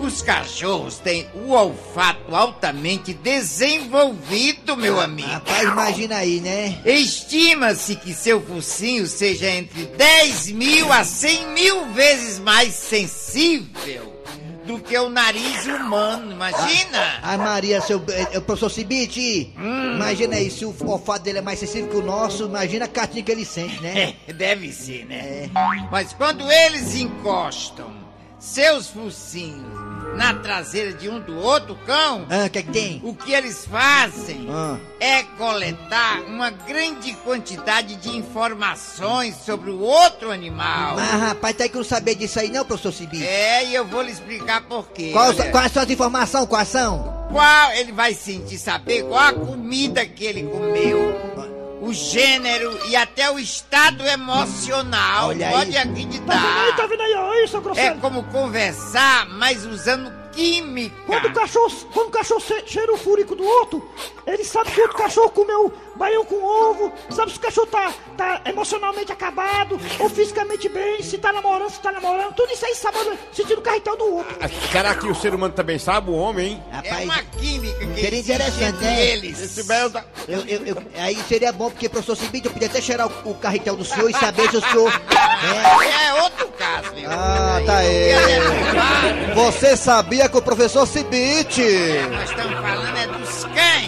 os 0.00 0.22
cachorros 0.22 0.98
têm 0.98 1.26
o 1.34 1.50
olfato 1.50 2.34
altamente 2.34 3.12
desenvolvido, 3.12 4.76
meu 4.76 5.00
amigo. 5.00 5.28
Rapaz, 5.28 5.62
imagina 5.64 6.16
aí, 6.18 6.40
né? 6.40 6.80
Estima-se 6.84 7.96
que 7.96 8.14
seu 8.14 8.40
focinho 8.40 9.06
seja 9.06 9.50
entre 9.50 9.86
10 9.86 10.52
mil 10.52 10.92
a 10.92 11.02
100 11.02 11.48
mil 11.48 11.86
vezes 11.92 12.38
mais 12.38 12.72
sensível 12.74 14.15
do 14.66 14.78
que 14.80 14.98
o 14.98 15.08
nariz 15.08 15.64
humano, 15.66 16.32
imagina? 16.32 17.18
Ai, 17.22 17.36
Maria, 17.36 17.80
seu 17.80 18.02
eh, 18.08 18.40
professor 18.40 18.70
Cibite, 18.70 19.52
Hum. 19.56 19.94
imagina 19.94 20.36
aí, 20.36 20.50
se 20.50 20.64
o 20.64 20.74
olfato 20.86 21.20
dele 21.24 21.38
é 21.38 21.42
mais 21.42 21.58
sensível 21.58 21.88
que 21.90 21.96
o 21.96 22.02
nosso, 22.02 22.44
imagina 22.44 22.84
a 22.84 22.88
catinha 22.88 23.22
que 23.22 23.30
ele 23.32 23.44
sente, 23.44 23.80
né? 23.80 24.14
É, 24.26 24.32
deve 24.34 24.72
ser, 24.72 25.04
né? 25.06 25.48
Mas 25.90 26.12
quando 26.12 26.50
eles 26.50 26.94
encostam 26.96 27.90
seus 28.38 28.88
focinhos 28.88 29.75
na 30.14 30.34
traseira 30.34 30.92
de 30.92 31.08
um 31.08 31.20
do 31.20 31.36
outro 31.38 31.76
cão, 31.86 32.26
Ah, 32.30 32.46
o 32.46 32.50
que 32.50 32.58
é 32.58 32.62
que 32.62 32.70
tem? 32.70 33.00
o 33.04 33.14
que 33.14 33.32
eles 33.32 33.66
fazem 33.66 34.48
Ah. 34.50 34.76
é 35.00 35.22
coletar 35.22 36.22
uma 36.22 36.50
grande 36.50 37.12
quantidade 37.24 37.96
de 37.96 38.16
informações 38.16 39.36
sobre 39.44 39.70
o 39.70 39.80
outro 39.80 40.30
animal. 40.30 40.96
Mas, 40.96 41.20
rapaz, 41.20 41.56
tá 41.56 41.64
aí 41.64 41.70
que 41.70 41.76
não 41.76 41.84
sabia 41.84 42.14
disso 42.14 42.38
aí 42.40 42.50
não, 42.50 42.64
professor 42.64 42.92
Cibite. 42.92 43.26
É, 43.26 43.66
e 43.66 43.74
eu 43.74 43.84
vou 43.86 44.02
lhe 44.02 44.10
explicar 44.12 44.62
por 44.62 44.88
quê. 44.90 45.10
Quais, 45.12 45.38
olha. 45.38 45.82
as 45.82 45.90
informações? 45.90 46.46
Quais 46.46 46.68
são? 46.68 47.26
Qual 47.30 47.72
ele 47.72 47.92
vai 47.92 48.14
sentir 48.14 48.58
saber 48.58 49.02
qual 49.04 49.18
a 49.20 49.32
comida 49.32 50.06
que 50.06 50.24
ele 50.24 50.44
comeu, 50.44 51.12
o 51.86 51.92
gênero 51.92 52.78
e 52.88 52.96
até 52.96 53.30
o 53.30 53.38
estado 53.38 54.04
emocional. 54.06 55.28
Olha 55.28 55.50
Pode 55.50 55.76
aí. 55.76 55.88
acreditar. 55.88 56.26
Tá 56.26 56.38
vendo 56.40 56.58
aí, 56.66 56.72
tá 56.76 56.86
vendo 56.86 57.00
aí, 57.02 57.14
ó, 57.14 57.34
isso, 57.44 57.56
É 57.56 57.60
grosseiro? 57.60 57.96
como 58.00 58.22
conversar, 58.24 59.28
mas 59.30 59.64
usando 59.64 60.12
química. 60.32 60.94
Quando 61.06 61.26
o 61.28 61.32
cachorro, 61.32 61.70
quando 61.94 62.08
o 62.08 62.10
cachorro 62.10 62.40
che- 62.40 62.64
cheira 62.66 62.92
o 62.92 62.96
furico 62.98 63.34
do 63.34 63.44
outro, 63.44 63.88
ele 64.26 64.44
sabe 64.44 64.70
que 64.70 64.80
o 64.80 64.82
outro 64.82 64.98
cachorro 64.98 65.30
comeu 65.30 65.72
baião 65.96 66.24
com 66.24 66.42
ovo, 66.42 66.92
sabe 67.10 67.30
se 67.32 67.38
o 67.38 67.40
cachorro 67.40 67.66
tá, 67.66 67.92
tá 68.16 68.40
emocionalmente 68.46 69.12
acabado, 69.12 69.78
ou 69.98 70.08
fisicamente 70.08 70.68
bem, 70.68 71.02
se 71.02 71.18
tá 71.18 71.32
namorando, 71.32 71.70
se 71.70 71.80
tá 71.80 71.90
namorando, 71.92 72.34
tudo 72.34 72.52
isso 72.52 72.64
aí 72.66 72.74
sabe 72.74 72.98
sentindo 73.32 73.58
o 73.58 73.62
carretel 73.62 73.96
do 73.96 74.16
outro. 74.16 74.36
Será 74.70 74.94
que 74.94 75.06
o 75.06 75.14
ser 75.14 75.34
humano 75.34 75.52
também 75.54 75.78
sabe, 75.78 76.10
o 76.10 76.14
homem, 76.14 76.46
hein? 76.52 76.62
É 76.84 77.04
uma 77.04 77.22
química 77.22 77.86
que 77.86 78.00
Seria 78.00 78.20
interessante, 78.20 78.78
né? 78.84 79.06
eles. 79.06 79.40
Esse 79.40 79.62
belo 79.64 79.90
da... 79.90 80.04
Eu, 80.28 80.40
eu, 80.46 80.66
eu- 80.66 80.76
aí 80.98 81.16
seria 81.28 81.52
bom, 81.52 81.70
porque, 81.70 81.88
professor 81.88 82.16
Cibite, 82.16 82.46
eu 82.46 82.52
podia 82.52 82.68
até 82.68 82.80
cheirar 82.80 83.08
o, 83.08 83.30
o 83.30 83.34
carretel 83.34 83.76
do 83.76 83.84
senhor 83.84 84.08
e 84.10 84.14
saber 84.14 84.50
se 84.50 84.56
o 84.56 84.60
senhor... 84.60 84.92
É, 84.92 86.06
É 86.16 86.22
outro 86.22 86.48
caso, 86.48 86.92
meu. 86.94 87.10
Ah, 87.10 87.60
tá 87.64 87.76
aí. 87.78 88.12
Você 89.34 89.76
sabia 89.76 90.28
que 90.28 90.36
o 90.36 90.42
professor 90.42 90.86
Cibite... 90.86 91.62
Nós 92.10 92.30
estamos 92.30 92.54
falando 92.60 92.96
é 92.96 93.06
dos 93.06 93.44
cães. 93.44 93.85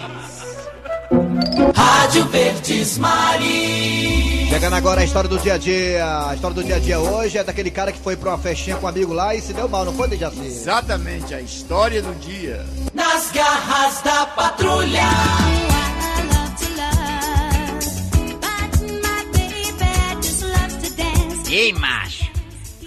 Rádio 1.75 2.25
Verde 2.27 2.59
Verdes 2.69 2.99
Maria. 2.99 4.47
Chegando 4.49 4.75
agora 4.75 5.01
a 5.01 5.05
história 5.05 5.29
do 5.29 5.39
dia 5.39 5.55
a 5.55 5.59
dia. 5.59 6.29
A 6.29 6.35
história 6.35 6.55
do 6.55 6.63
dia 6.63 6.77
a 6.77 6.79
dia 6.79 7.01
hoje 7.01 7.37
é 7.37 7.45
daquele 7.45 7.71
cara 7.71 7.91
que 7.91 7.99
foi 7.99 8.17
pra 8.17 8.31
uma 8.31 8.39
festinha 8.39 8.77
com 8.77 8.87
um 8.87 8.89
amigo 8.89 9.13
lá 9.13 9.35
e 9.35 9.41
se 9.41 9.53
deu 9.53 9.69
mal, 9.69 9.85
não 9.85 9.93
foi, 9.93 10.09
Dejaci? 10.09 10.41
Exatamente, 10.41 11.35
a 11.35 11.41
história 11.41 12.01
do 12.01 12.15
dia. 12.21 12.65
Nas 12.95 13.31
garras 13.33 14.01
da 14.03 14.27
patrulha. 14.27 15.03
Ei, 21.51 21.73
macho, 21.73 22.31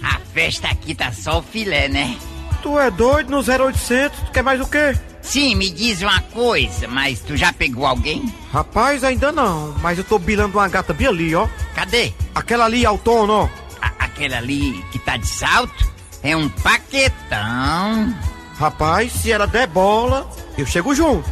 a 0.02 0.18
festa 0.32 0.68
aqui 0.68 0.94
tá 0.94 1.12
só 1.12 1.40
o 1.40 1.42
filé, 1.42 1.88
né? 1.88 2.16
Tu 2.62 2.78
é 2.78 2.90
doido 2.90 3.30
no 3.30 3.38
0800? 3.38 4.18
Tu 4.20 4.30
quer 4.30 4.42
mais 4.42 4.60
o 4.60 4.66
quê? 4.66 4.94
Sim, 5.22 5.54
me 5.54 5.70
diz 5.70 6.02
uma 6.02 6.20
coisa, 6.20 6.88
mas 6.88 7.20
tu 7.20 7.36
já 7.36 7.52
pegou 7.52 7.86
alguém? 7.86 8.32
Rapaz, 8.52 9.02
ainda 9.04 9.30
não, 9.32 9.74
mas 9.80 9.96
eu 9.96 10.04
tô 10.04 10.18
bilando 10.18 10.58
uma 10.58 10.68
gata 10.68 10.92
bem 10.92 11.06
ali, 11.06 11.34
ó. 11.34 11.48
Cadê? 11.74 12.12
Aquela 12.34 12.64
ali, 12.64 12.84
autona, 12.84 13.32
ó. 13.32 13.48
A- 13.80 13.92
aquela 14.04 14.36
ali 14.38 14.84
que 14.90 14.98
tá 14.98 15.16
de 15.16 15.26
salto? 15.26 15.90
É 16.22 16.36
um 16.36 16.48
paquetão. 16.48 18.14
Rapaz, 18.58 19.12
se 19.12 19.30
ela 19.32 19.46
der 19.46 19.66
bola, 19.68 20.28
eu 20.58 20.66
chego 20.66 20.94
junto. 20.94 21.28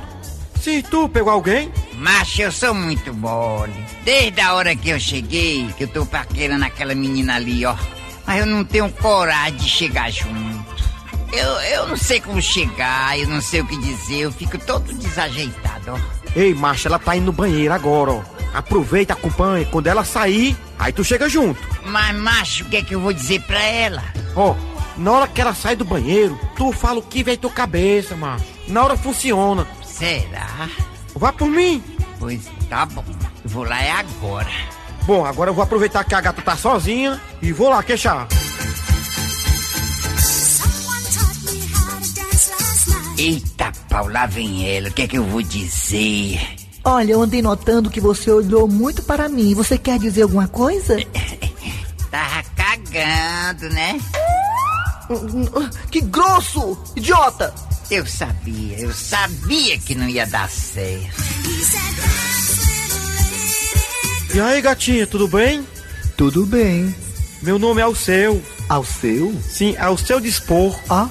Se 0.61 0.83
tu 0.83 1.09
pegou 1.09 1.33
alguém, 1.33 1.73
Macho, 1.95 2.43
eu 2.43 2.53
sou 2.53 2.73
muito 2.75 3.13
mole. 3.13 3.75
Desde 4.05 4.41
a 4.41 4.55
hora 4.55 4.75
que 4.75 4.89
eu 4.91 4.99
cheguei, 5.01 5.67
que 5.77 5.85
eu 5.85 5.89
tô 5.89 6.07
paquerando 6.07 6.65
aquela 6.65 6.95
menina 6.95 7.37
ali, 7.37 7.65
ó. 7.67 7.75
Mas 8.27 8.41
eu 8.41 8.47
não 8.47 8.65
tenho 8.65 8.91
coragem 8.93 9.57
de 9.57 9.69
chegar 9.69 10.11
junto. 10.11 10.60
Eu, 11.33 11.49
eu 11.61 11.89
não 11.89 11.97
sei 11.97 12.21
como 12.21 12.41
chegar, 12.43 13.19
eu 13.19 13.29
não 13.29 13.41
sei 13.41 13.61
o 13.61 13.67
que 13.67 13.77
dizer, 13.79 14.21
eu 14.21 14.33
fico 14.33 14.59
todo 14.59 14.93
desajeitado, 14.93 15.93
ó. 15.93 15.99
ei, 16.35 16.53
macho, 16.55 16.89
ela 16.89 16.99
tá 16.99 17.17
indo 17.17 17.27
no 17.27 17.33
banheiro 17.33 17.73
agora, 17.73 18.13
ó. 18.13 18.23
Aproveita, 18.53 19.13
acompanha. 19.13 19.65
Quando 19.67 19.87
ela 19.87 20.05
sair, 20.05 20.57
aí 20.79 20.93
tu 20.93 21.05
chega 21.05 21.29
junto. 21.29 21.61
Mas, 21.85 22.17
macho, 22.17 22.65
o 22.65 22.69
que 22.69 22.79
é 22.79 22.83
que 22.83 22.95
eu 22.95 23.01
vou 23.01 23.13
dizer 23.13 23.41
pra 23.43 23.63
ela? 23.63 24.03
Ó, 24.35 24.57
na 24.97 25.13
hora 25.13 25.29
que 25.29 25.41
ela 25.41 25.55
sai 25.55 25.77
do 25.77 25.85
banheiro, 25.85 26.39
tu 26.57 26.73
fala 26.73 26.99
o 26.99 27.03
que 27.03 27.23
vem 27.23 27.37
tua 27.37 27.51
cabeça, 27.51 28.17
macho. 28.17 28.45
Na 28.67 28.85
hora 28.85 28.97
funciona. 28.97 29.67
Será? 29.85 30.69
Vá 31.15 31.33
por 31.33 31.49
mim. 31.49 31.83
Pois 32.19 32.41
tá 32.69 32.85
bom. 32.87 33.05
Vou 33.45 33.65
lá 33.65 33.81
é 33.83 33.93
agora. 33.93 34.51
Bom, 35.07 35.25
agora 35.25 35.51
eu 35.51 35.55
vou 35.55 35.65
aproveitar 35.65 36.05
que 36.05 36.15
a 36.15 36.21
gata 36.21 36.43
tá 36.43 36.57
sozinha 36.57 37.21
e 37.41 37.53
vou 37.53 37.71
lá 37.71 37.83
queixar. 37.83 38.27
Eita, 43.21 43.71
pau, 43.91 44.09
lá 44.09 44.25
vem 44.25 44.67
ela. 44.67 44.89
O 44.89 44.93
que 44.95 45.03
é 45.03 45.07
que 45.07 45.19
eu 45.19 45.25
vou 45.25 45.43
dizer? 45.43 46.41
Olha, 46.83 47.13
eu 47.13 47.21
andei 47.21 47.43
notando 47.43 47.91
que 47.91 48.01
você 48.01 48.31
olhou 48.31 48.67
muito 48.67 49.03
para 49.03 49.29
mim. 49.29 49.55
Você 49.55 49.77
quer 49.77 49.99
dizer 49.99 50.23
alguma 50.23 50.49
coisa? 50.49 50.97
Tava 52.11 52.43
cagando, 52.57 53.69
né? 53.75 54.01
Que 55.91 56.01
grosso! 56.01 56.79
Idiota! 56.97 57.55
Eu 57.91 58.07
sabia, 58.07 58.79
eu 58.79 58.91
sabia 58.95 59.77
que 59.77 59.95
não 59.95 60.09
ia 60.09 60.27
dar 60.27 60.49
certo. 60.49 61.23
E 64.33 64.41
aí, 64.41 64.63
gatinha, 64.63 65.07
tudo 65.07 65.29
bem? 65.29 65.67
Tudo 66.17 66.47
bem. 66.47 66.95
Meu 67.43 67.59
nome 67.59 67.83
é 67.83 67.85
Alceu. 67.85 68.43
Alceu? 68.67 69.39
Sim, 69.47 69.77
ao 69.77 69.99
seu 69.99 70.21
dispor. 70.21 70.75
Ah, 70.89 71.07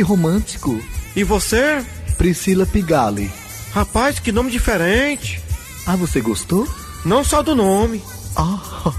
que 0.00 0.02
romântico. 0.02 0.80
E 1.14 1.22
você? 1.22 1.84
Priscila 2.16 2.64
Pigali. 2.64 3.30
Rapaz, 3.70 4.18
que 4.18 4.32
nome 4.32 4.50
diferente. 4.50 5.42
Ah, 5.86 5.94
você 5.94 6.22
gostou? 6.22 6.66
Não 7.04 7.22
só 7.22 7.42
do 7.42 7.54
nome. 7.54 8.02
Ah, 8.34 8.94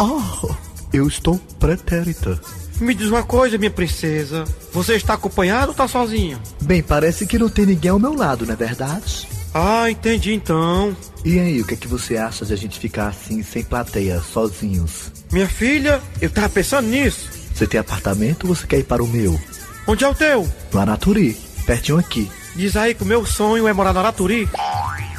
ah, 0.00 0.56
eu 0.92 1.06
estou 1.06 1.38
pretérita. 1.60 2.40
Me 2.80 2.92
diz 2.92 3.06
uma 3.06 3.22
coisa, 3.22 3.56
minha 3.56 3.70
princesa. 3.70 4.44
Você 4.72 4.94
está 4.94 5.14
acompanhado 5.14 5.68
ou 5.68 5.74
tá 5.74 5.86
sozinha? 5.86 6.40
Bem, 6.60 6.82
parece 6.82 7.24
que 7.24 7.38
não 7.38 7.48
tem 7.48 7.66
ninguém 7.66 7.92
ao 7.92 8.00
meu 8.00 8.14
lado, 8.14 8.44
não 8.44 8.54
é 8.54 8.56
verdade? 8.56 9.28
Ah, 9.54 9.88
entendi 9.88 10.34
então. 10.34 10.96
E 11.24 11.38
aí, 11.38 11.60
o 11.60 11.64
que 11.64 11.74
é 11.74 11.76
que 11.76 11.86
você 11.86 12.16
acha 12.16 12.44
de 12.44 12.52
a 12.52 12.56
gente 12.56 12.80
ficar 12.80 13.06
assim, 13.06 13.44
sem 13.44 13.62
plateia, 13.62 14.20
sozinhos? 14.20 15.12
Minha 15.30 15.46
filha, 15.46 16.02
eu 16.20 16.30
tava 16.30 16.48
pensando 16.48 16.88
nisso. 16.88 17.30
Você 17.54 17.64
tem 17.64 17.78
apartamento 17.78 18.48
ou 18.48 18.56
você 18.56 18.66
quer 18.66 18.78
ir 18.78 18.84
para 18.84 19.04
o 19.04 19.06
meu? 19.06 19.38
Onde 19.86 20.04
é 20.04 20.08
o 20.08 20.14
teu? 20.14 20.48
No 20.72 20.80
Anaturi, 20.80 21.34
pertinho 21.66 21.98
aqui. 21.98 22.30
Diz 22.54 22.76
aí 22.76 22.94
que 22.94 23.02
o 23.02 23.06
meu 23.06 23.24
sonho 23.24 23.66
é 23.66 23.72
morar 23.72 23.92
no 23.92 24.00
Araturi. 24.00 24.48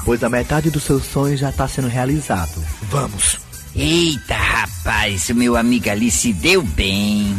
Pois 0.05 0.23
a 0.23 0.29
metade 0.29 0.69
do 0.69 0.79
seu 0.79 0.99
sonho 0.99 1.35
já 1.35 1.49
está 1.49 1.67
sendo 1.67 1.87
realizado. 1.87 2.63
Vamos. 2.83 3.39
Eita, 3.75 4.35
rapaz, 4.35 5.29
o 5.29 5.35
meu 5.35 5.57
amigo 5.57 5.89
ali 5.89 6.11
se 6.11 6.31
deu 6.31 6.61
bem. 6.61 7.35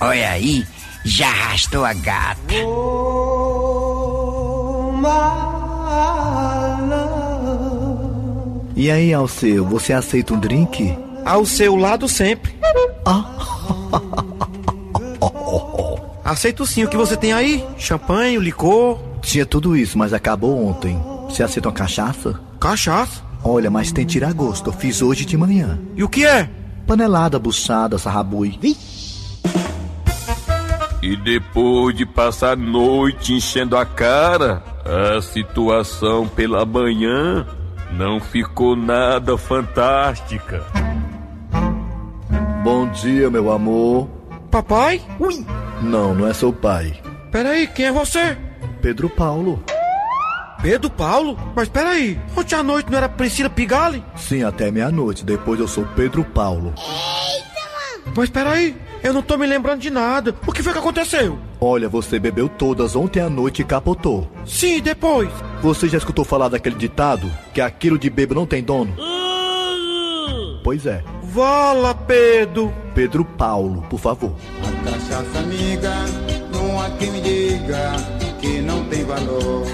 Olha 0.00 0.30
aí, 0.30 0.66
já 1.04 1.28
arrastou 1.28 1.84
a 1.84 1.92
gata. 1.92 2.54
E 8.74 8.90
aí, 8.90 9.14
Alceu, 9.14 9.64
você 9.64 9.92
aceita 9.92 10.34
um 10.34 10.40
drink? 10.40 10.96
Ao 11.24 11.46
seu 11.46 11.76
lado 11.76 12.08
sempre. 12.08 12.54
Ah. 13.06 14.46
Aceito 16.26 16.66
sim 16.66 16.82
o 16.82 16.88
que 16.88 16.96
você 16.96 17.16
tem 17.16 17.32
aí. 17.32 17.64
Champanhe, 17.78 18.36
licor. 18.38 18.98
Tinha 19.22 19.46
tudo 19.46 19.76
isso, 19.76 19.96
mas 19.96 20.12
acabou 20.12 20.66
ontem. 20.66 21.00
Você 21.28 21.40
aceita 21.40 21.68
uma 21.68 21.74
cachaça? 21.74 22.40
Cachaça? 22.58 23.22
Olha, 23.44 23.70
mas 23.70 23.92
tem 23.92 24.04
tiragosto. 24.04 24.70
Eu 24.70 24.74
fiz 24.74 25.00
hoje 25.02 25.24
de 25.24 25.36
manhã. 25.36 25.78
E 25.94 26.02
o 26.02 26.08
que 26.08 26.26
é? 26.26 26.50
Panelada, 26.84 27.38
buchada, 27.38 27.96
sarrabui. 27.96 28.58
E 31.00 31.16
depois 31.16 31.96
de 31.96 32.04
passar 32.04 32.54
a 32.54 32.56
noite 32.56 33.32
enchendo 33.32 33.76
a 33.76 33.86
cara, 33.86 34.64
a 34.84 35.22
situação 35.22 36.26
pela 36.26 36.66
manhã 36.66 37.46
não 37.92 38.18
ficou 38.18 38.74
nada 38.74 39.38
fantástica. 39.38 40.64
Bom 42.64 42.88
dia, 42.88 43.30
meu 43.30 43.52
amor. 43.52 44.08
Papai? 44.50 45.00
Ui! 45.20 45.46
Não, 45.82 46.14
não 46.14 46.26
é 46.26 46.32
seu 46.32 46.52
pai. 46.52 47.00
Peraí, 47.30 47.66
quem 47.66 47.86
é 47.86 47.92
você? 47.92 48.36
Pedro 48.80 49.08
Paulo. 49.08 49.62
Pedro 50.62 50.88
Paulo? 50.90 51.38
Mas 51.54 51.68
peraí, 51.68 52.18
ontem 52.36 52.54
à 52.54 52.62
noite 52.62 52.90
não 52.90 52.98
era 52.98 53.08
Priscila 53.08 53.50
Pigali? 53.50 54.02
Sim, 54.16 54.42
até 54.42 54.70
meia-noite. 54.70 55.24
Depois 55.24 55.60
eu 55.60 55.68
sou 55.68 55.84
Pedro 55.94 56.24
Paulo. 56.24 56.72
Mas 58.16 58.30
peraí, 58.30 58.74
eu 59.02 59.12
não 59.12 59.22
tô 59.22 59.36
me 59.36 59.46
lembrando 59.46 59.80
de 59.80 59.90
nada. 59.90 60.34
O 60.46 60.52
que 60.52 60.62
foi 60.62 60.72
que 60.72 60.78
aconteceu? 60.78 61.38
Olha, 61.60 61.88
você 61.88 62.18
bebeu 62.18 62.48
todas 62.48 62.96
ontem 62.96 63.20
à 63.20 63.28
noite 63.28 63.62
e 63.62 63.64
capotou. 63.64 64.30
Sim, 64.46 64.80
depois. 64.80 65.28
Você 65.62 65.88
já 65.88 65.98
escutou 65.98 66.24
falar 66.24 66.48
daquele 66.48 66.76
ditado? 66.76 67.30
Que 67.52 67.60
aquilo 67.60 67.98
de 67.98 68.08
bebo 68.08 68.34
não 68.34 68.46
tem 68.46 68.62
dono? 68.62 68.96
Pois 70.64 70.86
é. 70.86 71.04
Vala, 71.22 71.94
Pedro. 71.94 72.72
Pedro 72.94 73.24
Paulo, 73.24 73.82
por 73.90 74.00
favor. 74.00 74.34
Cachaça 74.86 75.38
amiga, 75.40 75.92
não 76.52 76.80
há 76.80 76.88
quem 76.90 77.10
me 77.10 77.20
diga 77.20 77.92
que 78.40 78.60
não 78.60 78.84
tem 78.84 79.04
valor. 79.04 79.66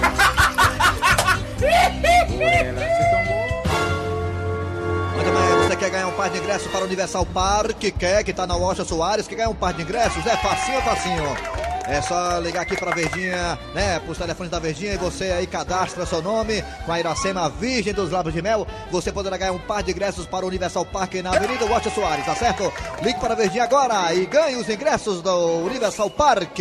Você 5.69 5.77
quer 5.77 5.91
ganhar 5.91 6.09
um 6.09 6.13
par 6.13 6.31
de 6.31 6.39
ingressos 6.39 6.71
para 6.71 6.81
o 6.81 6.85
Universal 6.85 7.27
Park? 7.27 7.79
Quer, 7.99 8.25
que 8.25 8.33
tá 8.33 8.47
na 8.47 8.57
Loja 8.57 8.85
Soares, 8.85 9.29
quer 9.29 9.37
ganhar 9.37 9.51
um 9.51 9.55
par 9.55 9.75
de 9.75 9.83
ingressos? 9.83 10.27
É 10.27 10.37
facinho, 10.37 10.81
facinho. 10.81 11.62
É 11.87 12.01
só 12.01 12.39
ligar 12.39 12.63
aqui 12.63 12.77
pra 12.77 12.95
Verdinha, 12.95 13.59
né? 13.75 13.99
Pros 14.01 14.19
telefones 14.19 14.51
da 14.51 14.59
Verdinha 14.59 14.95
e 14.95 14.97
você 14.97 15.25
aí 15.25 15.47
cadastra 15.47 16.07
seu 16.07 16.23
nome 16.23 16.63
com 16.85 16.93
a 16.93 16.99
Iracema 16.99 17.49
Virgem 17.49 17.93
dos 17.93 18.11
Lábios 18.11 18.35
de 18.35 18.41
Mel. 18.41 18.67
Você 18.91 19.11
poderá 19.11 19.37
ganhar 19.37 19.53
um 19.53 19.59
par 19.59 19.83
de 19.83 19.91
ingressos 19.91 20.27
para 20.27 20.45
o 20.45 20.49
Universal 20.49 20.85
Park 20.87 21.15
na 21.15 21.35
Avenida 21.35 21.65
Watch 21.67 21.91
Soares, 21.91 22.25
tá 22.25 22.35
certo? 22.35 22.73
Ligue 23.03 23.19
para 23.19 23.35
a 23.35 23.37
Verdinha 23.37 23.65
agora 23.65 24.15
e 24.15 24.27
ganhe 24.27 24.57
os 24.57 24.69
ingressos 24.69 25.21
do 25.23 25.59
Universal 25.67 26.11
Park. 26.11 26.59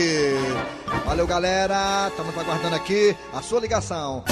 Valeu, 1.05 1.27
galera. 1.27 2.07
Estamos 2.09 2.37
aguardando 2.37 2.75
aqui 2.75 3.15
a 3.33 3.41
sua 3.41 3.59
ligação. 3.59 4.23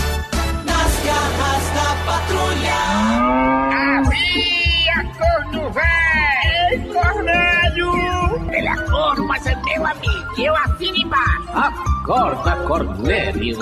Nas 0.66 1.06
garras 1.06 1.64
da 1.76 1.96
patrulha. 2.06 2.80
Havia 4.00 5.04
corno 5.18 5.72
velho! 5.72 6.94
Cornélio! 6.94 8.09
É 8.70 8.90
corno, 8.90 9.28
mas 9.28 9.46
é 9.48 9.56
meu 9.56 9.86
amigo. 9.86 10.42
Eu 10.42 10.56
assino 10.56 10.96
embaixo. 10.96 11.50
Acorda, 11.54 12.56
Cornélio. 12.68 13.58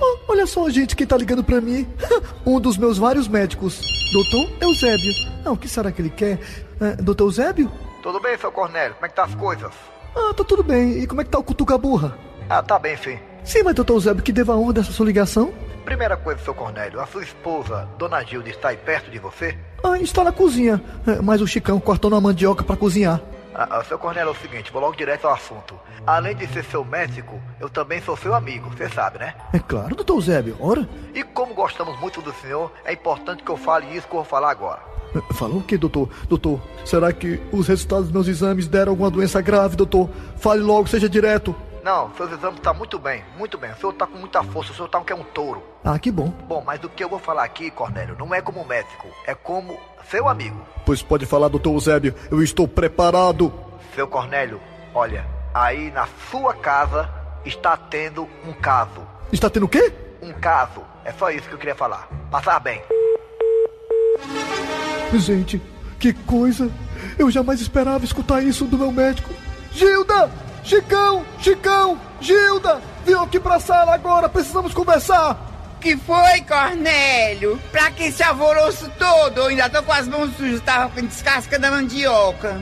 Oh, 0.00 0.18
olha 0.28 0.46
só, 0.46 0.70
gente, 0.70 0.94
quem 0.94 1.06
tá 1.06 1.16
ligando 1.16 1.42
pra 1.42 1.60
mim. 1.60 1.88
um 2.46 2.60
dos 2.60 2.76
meus 2.76 2.98
vários 2.98 3.26
médicos. 3.26 3.80
Doutor 4.12 4.48
Eusébio. 4.60 5.12
Não, 5.44 5.54
o 5.54 5.56
que 5.56 5.68
será 5.68 5.90
que 5.90 6.00
ele 6.00 6.10
quer? 6.10 6.38
É, 6.80 7.02
Doutor 7.02 7.24
Eusébio? 7.24 7.70
Tudo 8.02 8.20
bem, 8.20 8.38
seu 8.38 8.52
Cornélio? 8.52 8.94
Como 8.94 9.06
é 9.06 9.08
que 9.08 9.14
tá 9.16 9.24
as 9.24 9.34
coisas? 9.34 9.72
Ah, 10.14 10.32
tá 10.34 10.44
tudo 10.44 10.62
bem. 10.62 10.98
E 10.98 11.06
como 11.06 11.20
é 11.20 11.24
que 11.24 11.30
tá 11.30 11.38
o 11.38 11.42
Cutuca 11.44 11.76
Burra? 11.76 12.16
Ah, 12.48 12.62
tá 12.62 12.78
bem, 12.78 12.96
filho. 12.96 13.20
Sim, 13.44 13.62
mas 13.64 13.74
doutor 13.74 13.94
Eusébio, 13.94 14.22
que 14.22 14.32
deva 14.32 14.56
honra 14.56 14.74
dessa 14.74 14.92
sua 14.92 15.06
ligação? 15.06 15.52
Primeira 15.84 16.16
coisa, 16.16 16.40
seu 16.42 16.54
Cornélio, 16.54 17.00
a 17.00 17.06
sua 17.06 17.22
esposa, 17.22 17.88
Dona 17.98 18.22
Gilda, 18.22 18.48
está 18.48 18.68
aí 18.68 18.76
perto 18.76 19.10
de 19.10 19.18
você? 19.18 19.56
Ah, 19.82 19.98
está 19.98 20.22
na 20.22 20.32
cozinha. 20.32 20.80
É, 21.06 21.20
Mas 21.20 21.40
o 21.40 21.46
Chicão 21.46 21.80
cortou 21.80 22.10
na 22.10 22.20
mandioca 22.20 22.62
pra 22.62 22.76
cozinhar. 22.76 23.20
Ah, 23.54 23.66
ah, 23.78 23.84
seu 23.84 23.98
Cornélio, 23.98 24.28
é 24.28 24.32
o 24.32 24.36
seguinte, 24.36 24.70
vou 24.70 24.80
logo 24.80 24.96
direto 24.96 25.26
ao 25.26 25.34
assunto. 25.34 25.74
Além 26.06 26.36
de 26.36 26.46
ser 26.46 26.64
seu 26.64 26.84
médico, 26.84 27.40
eu 27.58 27.68
também 27.68 28.00
sou 28.00 28.16
seu 28.16 28.34
amigo, 28.34 28.70
você 28.70 28.88
sabe, 28.88 29.18
né? 29.18 29.34
É 29.52 29.58
claro, 29.58 29.94
doutor 29.94 30.14
Eusébio, 30.14 30.56
ora. 30.60 30.88
E 31.14 31.22
como 31.24 31.52
gostamos 31.54 31.98
muito 31.98 32.22
do 32.22 32.32
senhor, 32.34 32.72
é 32.84 32.92
importante 32.92 33.42
que 33.42 33.50
eu 33.50 33.56
fale 33.56 33.86
isso 33.94 34.06
que 34.06 34.14
eu 34.14 34.18
vou 34.20 34.24
falar 34.24 34.50
agora. 34.50 34.80
É, 35.14 35.34
Falou 35.34 35.58
o 35.58 35.62
que, 35.62 35.76
doutor? 35.76 36.08
Doutor, 36.28 36.60
será 36.84 37.12
que 37.12 37.40
os 37.50 37.66
resultados 37.66 38.04
dos 38.04 38.12
meus 38.12 38.28
exames 38.28 38.68
deram 38.68 38.92
alguma 38.92 39.10
doença 39.10 39.40
grave, 39.40 39.76
doutor? 39.76 40.08
Fale 40.36 40.60
logo, 40.60 40.86
seja 40.88 41.08
direto. 41.08 41.54
Não, 41.82 42.12
seus 42.14 42.30
exames 42.32 42.56
estão 42.56 42.74
muito 42.74 42.98
bem, 42.98 43.24
muito 43.38 43.56
bem. 43.56 43.70
O 43.70 43.76
senhor 43.76 43.92
tá 43.94 44.06
com 44.06 44.18
muita 44.18 44.42
força, 44.42 44.72
o 44.72 44.74
senhor 44.74 44.88
tá 44.88 44.98
um 44.98 45.04
que 45.04 45.12
é 45.12 45.16
um 45.16 45.24
touro. 45.24 45.62
Ah, 45.84 45.98
que 45.98 46.10
bom. 46.10 46.28
Bom, 46.46 46.62
mas 46.64 46.82
o 46.84 46.88
que 46.88 47.02
eu 47.02 47.08
vou 47.08 47.18
falar 47.18 47.44
aqui, 47.44 47.70
Cornélio, 47.70 48.16
não 48.18 48.34
é 48.34 48.42
como 48.42 48.64
médico, 48.64 49.08
é 49.26 49.34
como 49.34 49.78
seu 50.10 50.28
amigo. 50.28 50.60
Pois 50.84 51.02
pode 51.02 51.24
falar, 51.24 51.48
doutor 51.48 51.72
Eusébio, 51.72 52.14
eu 52.30 52.42
estou 52.42 52.68
preparado. 52.68 53.52
Seu 53.94 54.06
Cornélio, 54.06 54.60
olha, 54.94 55.26
aí 55.54 55.90
na 55.90 56.06
sua 56.30 56.54
casa 56.54 57.08
está 57.44 57.76
tendo 57.76 58.28
um 58.46 58.52
caso. 58.52 59.00
Está 59.32 59.48
tendo 59.48 59.66
o 59.66 59.68
quê? 59.68 59.92
Um 60.20 60.32
caso. 60.32 60.82
É 61.04 61.12
só 61.12 61.30
isso 61.30 61.48
que 61.48 61.54
eu 61.54 61.58
queria 61.58 61.74
falar. 61.74 62.08
Passar 62.30 62.60
bem. 62.60 62.82
Gente, 65.14 65.60
que 65.98 66.12
coisa! 66.12 66.70
Eu 67.18 67.30
jamais 67.30 67.60
esperava 67.60 68.04
escutar 68.04 68.42
isso 68.42 68.66
do 68.66 68.78
meu 68.78 68.92
médico. 68.92 69.30
Gilda! 69.72 70.30
Chicão! 70.62 71.24
Chicão! 71.38 71.98
Gilda! 72.20 72.80
Viu 73.04 73.20
aqui 73.20 73.40
pra 73.40 73.58
sala 73.58 73.94
agora, 73.94 74.28
precisamos 74.28 74.74
conversar! 74.74 75.48
Que 75.80 75.96
foi, 75.96 76.42
Cornélio? 76.46 77.58
Pra 77.72 77.90
que 77.90 78.04
esse 78.04 78.22
alvoroço 78.22 78.90
todo? 78.98 79.38
Eu 79.38 79.46
ainda 79.46 79.70
tô 79.70 79.82
com 79.82 79.92
as 79.92 80.06
mãos 80.06 80.30
sujas, 80.36 80.60
tava 80.60 80.90
com 80.90 81.06
descasca 81.06 81.58
da 81.58 81.70
mandioca. 81.70 82.60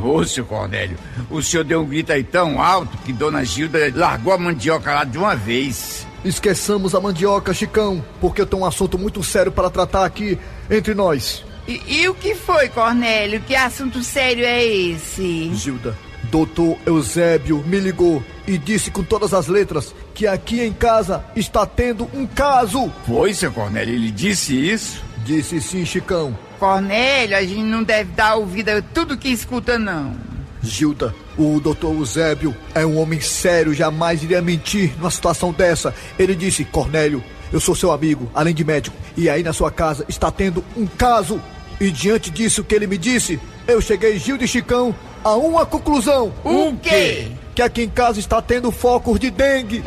Ô, 0.00 0.24
seu 0.24 0.44
Cornélio, 0.44 0.96
o 1.28 1.42
senhor 1.42 1.64
deu 1.64 1.80
um 1.80 1.84
grito 1.84 2.12
aí 2.12 2.22
tão 2.22 2.62
alto 2.62 2.96
que 2.98 3.12
Dona 3.12 3.44
Gilda 3.44 3.90
largou 3.92 4.32
a 4.32 4.38
mandioca 4.38 4.94
lá 4.94 5.02
de 5.02 5.18
uma 5.18 5.34
vez. 5.34 6.06
Esqueçamos 6.24 6.94
a 6.94 7.00
mandioca, 7.00 7.52
Chicão, 7.52 8.04
porque 8.20 8.40
eu 8.40 8.46
tenho 8.46 8.62
um 8.62 8.66
assunto 8.66 8.96
muito 8.96 9.20
sério 9.24 9.50
para 9.50 9.68
tratar 9.68 10.04
aqui 10.04 10.38
entre 10.70 10.94
nós. 10.94 11.44
E, 11.66 12.02
e 12.02 12.08
o 12.08 12.14
que 12.14 12.34
foi, 12.36 12.68
Cornélio? 12.68 13.40
Que 13.40 13.56
assunto 13.56 14.02
sério 14.02 14.44
é 14.44 14.64
esse? 14.64 15.52
Gilda, 15.54 15.96
doutor 16.34 16.76
Eusébio 16.84 17.62
me 17.64 17.78
ligou 17.78 18.20
e 18.44 18.58
disse 18.58 18.90
com 18.90 19.04
todas 19.04 19.32
as 19.32 19.46
letras 19.46 19.94
que 20.12 20.26
aqui 20.26 20.60
em 20.60 20.72
casa 20.72 21.24
está 21.36 21.64
tendo 21.64 22.10
um 22.12 22.26
caso. 22.26 22.90
Foi, 23.06 23.32
seu 23.32 23.52
Cornélio, 23.52 23.94
ele 23.94 24.10
disse 24.10 24.52
isso? 24.52 25.00
Disse 25.24 25.60
sim, 25.60 25.86
Chicão. 25.86 26.36
Cornélio, 26.58 27.36
a 27.36 27.42
gente 27.42 27.62
não 27.62 27.84
deve 27.84 28.10
dar 28.14 28.34
ouvido 28.34 28.70
a 28.70 28.82
tudo 28.82 29.16
que 29.16 29.28
escuta, 29.28 29.78
não. 29.78 30.16
Gilda, 30.60 31.14
o 31.38 31.60
doutor 31.60 31.94
Eusébio 31.94 32.52
é 32.74 32.84
um 32.84 32.98
homem 32.98 33.20
sério, 33.20 33.72
jamais 33.72 34.24
iria 34.24 34.42
mentir 34.42 34.92
numa 34.98 35.12
situação 35.12 35.52
dessa. 35.52 35.94
Ele 36.18 36.34
disse, 36.34 36.64
Cornélio, 36.64 37.22
eu 37.52 37.60
sou 37.60 37.76
seu 37.76 37.92
amigo, 37.92 38.28
além 38.34 38.52
de 38.52 38.64
médico, 38.64 38.96
e 39.16 39.30
aí 39.30 39.44
na 39.44 39.52
sua 39.52 39.70
casa 39.70 40.04
está 40.08 40.32
tendo 40.32 40.64
um 40.76 40.84
caso. 40.84 41.40
E 41.80 41.92
diante 41.92 42.28
disso 42.28 42.64
que 42.64 42.74
ele 42.74 42.88
me 42.88 42.98
disse, 42.98 43.38
eu 43.68 43.80
cheguei, 43.80 44.18
Gilda 44.18 44.44
e 44.44 44.48
Chicão, 44.48 44.92
a 45.24 45.34
uma 45.34 45.64
conclusão. 45.64 46.32
O 46.44 46.76
quê? 46.76 47.32
Que 47.54 47.62
aqui 47.62 47.82
em 47.82 47.88
casa 47.88 48.20
está 48.20 48.42
tendo 48.42 48.70
focos 48.70 49.18
de 49.18 49.30
dengue. 49.30 49.82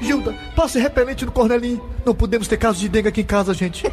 Gilda, 0.00 0.34
passe 0.56 0.80
repelente 0.80 1.26
no 1.26 1.30
Cornelinho. 1.30 1.84
Não 2.04 2.14
podemos 2.14 2.48
ter 2.48 2.56
casos 2.56 2.80
de 2.80 2.88
dengue 2.88 3.08
aqui 3.08 3.20
em 3.20 3.24
casa, 3.24 3.52
gente. 3.52 3.84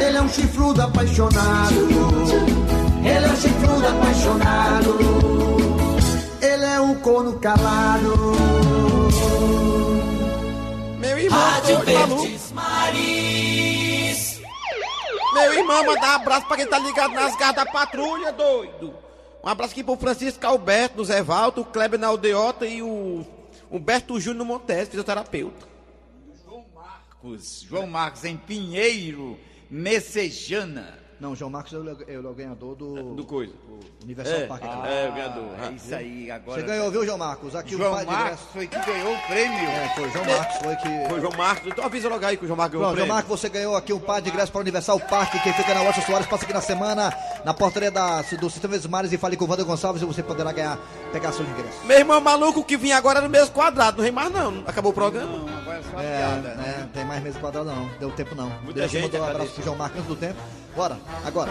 Ele 0.00 0.16
é 0.16 0.22
um 0.22 0.28
chifrudo 0.28 0.80
apaixonado. 0.80 1.74
Ele 3.04 3.26
é 3.26 3.28
um 3.28 3.36
chifrudo 3.36 3.86
apaixonado. 3.86 4.96
Ele 6.40 6.64
é 6.64 6.80
um 6.80 6.94
corno 6.96 7.38
calado. 7.38 8.32
Meu 10.98 11.18
irmão, 11.18 11.38
Rádio. 11.38 11.78
Verdes. 11.80 12.43
Meu 15.34 15.52
irmão, 15.52 15.84
mandar 15.84 16.12
um 16.12 16.14
abraço 16.22 16.46
pra 16.46 16.56
quem 16.56 16.66
tá 16.66 16.78
ligado 16.78 17.12
nas 17.12 17.36
garras 17.36 17.56
da 17.56 17.66
patrulha, 17.66 18.32
doido. 18.32 18.94
Um 19.42 19.48
abraço 19.48 19.72
aqui 19.72 19.84
pro 19.84 19.96
Francisco 19.96 20.46
Alberto, 20.46 20.96
do 20.96 21.04
Zé 21.04 21.22
Valdo, 21.22 21.60
o 21.60 21.64
Kleber 21.64 21.98
na 21.98 22.06
Aldeota 22.06 22.64
e 22.66 22.80
o 22.80 23.26
Humberto 23.70 24.18
Júnior 24.18 24.46
Montes, 24.46 24.88
fisioterapeuta. 24.88 25.74
Marcos, 27.24 27.62
João 27.68 27.86
Marcos 27.86 28.24
em 28.24 28.36
Pinheiro, 28.36 29.38
Messejana. 29.70 31.03
Não, 31.24 31.34
João 31.34 31.50
Marcos 31.50 31.72
é 31.72 31.78
o, 31.78 31.96
é 32.06 32.18
o 32.18 32.34
ganhador 32.34 32.76
do. 32.76 33.14
Do 33.14 33.24
coisa. 33.24 33.54
Universal 34.02 34.40
É, 34.40 34.46
Park. 34.46 34.62
ah, 34.62 34.86
é, 34.86 35.08
o 35.08 35.12
ganhador. 35.14 35.44
É 35.58 35.72
isso 35.72 35.94
aí, 35.94 36.30
agora. 36.30 36.60
Você 36.60 36.66
ganhou, 36.66 36.90
viu, 36.90 37.06
João 37.06 37.16
Marcos? 37.16 37.56
Aqui 37.56 37.74
o 37.74 37.78
João 37.78 37.94
pai 37.94 38.04
de 38.04 38.10
Marcos 38.12 38.26
ingresso. 38.26 38.48
foi 38.52 38.66
que 38.66 38.78
ganhou 38.92 39.14
o 39.14 39.18
prêmio. 39.26 39.70
É, 39.70 39.88
foi 39.94 40.10
João 40.10 40.24
Marcos, 40.26 40.56
foi 40.58 40.76
que. 40.76 41.08
Foi 41.08 41.18
o 41.18 41.20
João 41.22 41.32
Marcos. 41.38 41.72
Então 41.72 41.84
avisa 41.86 42.08
logo 42.10 42.26
aí 42.26 42.36
que 42.36 42.44
o 42.44 42.46
João 42.46 42.58
Marcos 42.58 42.72
ganhou 42.78 42.84
Pronto, 42.92 42.92
o 42.92 43.06
João 43.06 43.06
prêmio. 43.06 43.14
Marcos, 43.14 43.40
você 43.40 43.48
ganhou 43.48 43.74
aqui 43.74 43.92
um 43.94 44.00
par 44.00 44.20
de 44.20 44.28
ingressos 44.28 44.50
para 44.50 44.58
o 44.58 44.60
Universal 44.60 45.00
Park, 45.00 45.32
que 45.42 45.52
fica 45.54 45.72
na 45.74 45.80
Washington 45.80 46.06
Soares, 46.06 46.26
passa 46.26 46.44
aqui 46.44 46.52
na 46.52 46.60
semana, 46.60 47.16
na 47.42 47.54
portaria 47.54 47.90
da, 47.90 48.20
do 48.20 48.50
Sistema 48.50 48.76
dos 48.76 48.86
Mares 48.86 49.10
e 49.10 49.16
fale 49.16 49.34
com 49.38 49.46
o 49.46 49.48
Wander 49.48 49.64
Gonçalves 49.64 50.02
e 50.02 50.04
você 50.04 50.22
poderá 50.22 50.52
ganhar, 50.52 50.78
pegar 51.10 51.32
seus 51.32 51.48
ingressos. 51.48 51.84
Meu 51.86 51.98
irmão 51.98 52.20
maluco 52.20 52.62
que 52.62 52.76
vinha 52.76 52.98
agora 52.98 53.22
no 53.22 53.30
mesmo 53.30 53.50
quadrado, 53.54 53.96
não 53.96 54.02
vem 54.04 54.12
mais 54.12 54.30
não. 54.30 54.62
Acabou 54.66 54.92
o 54.92 54.94
programa. 54.94 55.63
Agora 55.74 55.78
é 55.78 55.82
só 55.82 56.00
É, 56.00 56.16
piada, 56.18 56.54
né? 56.54 56.74
é, 56.78 56.86
tem 56.92 57.04
mais 57.04 57.22
mesa 57.22 57.38
quadrada 57.40 57.72
não, 57.74 57.88
deu 57.98 58.10
tempo 58.12 58.34
não. 58.34 58.48
Muita 58.62 58.80
Deixa 58.80 58.96
eu 58.98 59.02
gente, 59.02 59.12
mandar 59.12 59.24
um 59.26 59.30
abraço 59.30 59.50
pro 59.52 59.64
João 59.64 59.76
Marcos 59.76 59.98
antes 59.98 60.08
do 60.08 60.16
tempo. 60.16 60.38
Bora, 60.76 60.98
agora. 61.24 61.50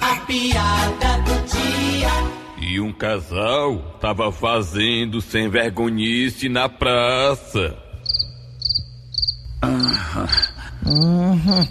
A 0.00 0.16
piada 0.26 1.18
do 1.24 1.46
dia. 1.46 2.08
E 2.60 2.80
um 2.80 2.92
casal 2.92 3.78
tava 4.00 4.30
fazendo 4.32 5.20
sem 5.20 5.48
vergonhice 5.48 6.48
na 6.48 6.68
praça. 6.68 7.76
Uhum. 10.86 11.68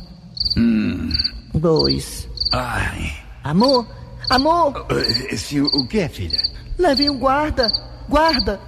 Hum. 0.58 1.10
Dois. 1.56 2.28
Ai. 2.52 3.14
Amor, 3.44 3.86
amor, 4.30 4.86
Esse, 5.30 5.60
o 5.62 5.88
que 5.88 6.00
é, 6.00 6.10
filha? 6.10 6.40
levei 6.78 7.10
um 7.10 7.18
guarda. 7.18 7.68
Guarda. 8.10 8.60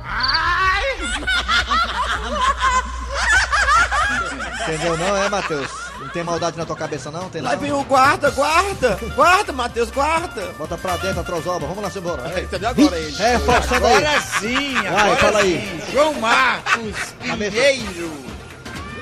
Entendeu 4.64 4.98
não, 4.98 5.16
é, 5.16 5.30
Matheus? 5.30 5.70
Não 6.00 6.10
tem 6.10 6.24
maldade 6.24 6.58
na 6.58 6.66
tua 6.66 6.76
cabeça 6.76 7.12
não? 7.12 7.30
Tem 7.30 7.42
Lá 7.42 7.56
vem 7.56 7.72
o 7.72 7.84
guarda, 7.84 8.30
guarda. 8.32 8.98
Guarda, 9.16 9.54
Matheus, 9.54 9.92
guarda. 9.92 10.54
Bota 10.58 10.78
pra 10.78 10.98
dentro 10.98 11.20
a 11.20 11.24
trozoba, 11.24 11.68
vamos 11.68 11.84
lá, 11.84 11.92
embora. 11.96 12.42
Entendeu 12.42 12.70
agora 12.70 12.98
ele? 12.98 13.16
É, 13.22 13.40
forçando 13.40 13.86
aí. 13.86 13.96
Agora 13.96 14.22
sim, 14.22 14.74
Vai, 14.74 14.88
agora 14.88 15.18
fala 15.18 15.42
sim. 15.42 15.48
aí. 15.48 15.84
João 15.92 16.14
Marcos 16.16 17.14
Pinheiro 17.20 18.26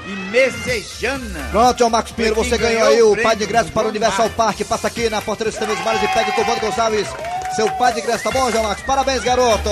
e 0.05 0.09
Messejana. 0.31 1.47
Pronto, 1.51 1.77
João 1.79 1.89
Marcos 1.89 2.11
Pinheiro, 2.11 2.35
você 2.35 2.57
ganhou 2.57 2.85
ganhou 2.85 3.13
aí 3.13 3.19
o 3.19 3.23
par 3.23 3.35
de 3.35 3.43
ingresso 3.45 3.71
para 3.71 3.87
o 3.87 3.89
Universal. 3.89 4.29
Park. 4.31 4.61
Passa 4.61 4.87
aqui 4.87 5.09
na 5.09 5.21
portaria 5.21 5.51
dos 5.51 5.79
Mares 5.79 6.03
e 6.03 6.07
pegue 6.09 6.31
com 6.33 6.41
o 6.41 6.45
Wander 6.45 6.61
Gonçalves 6.61 7.07
seu 7.55 7.69
par 7.71 7.93
de 7.93 7.99
ingresso, 7.99 8.23
tá 8.23 8.31
bom, 8.31 8.49
João 8.51 8.63
Marcos? 8.63 8.83
Parabéns, 8.83 9.23
garoto! 9.23 9.69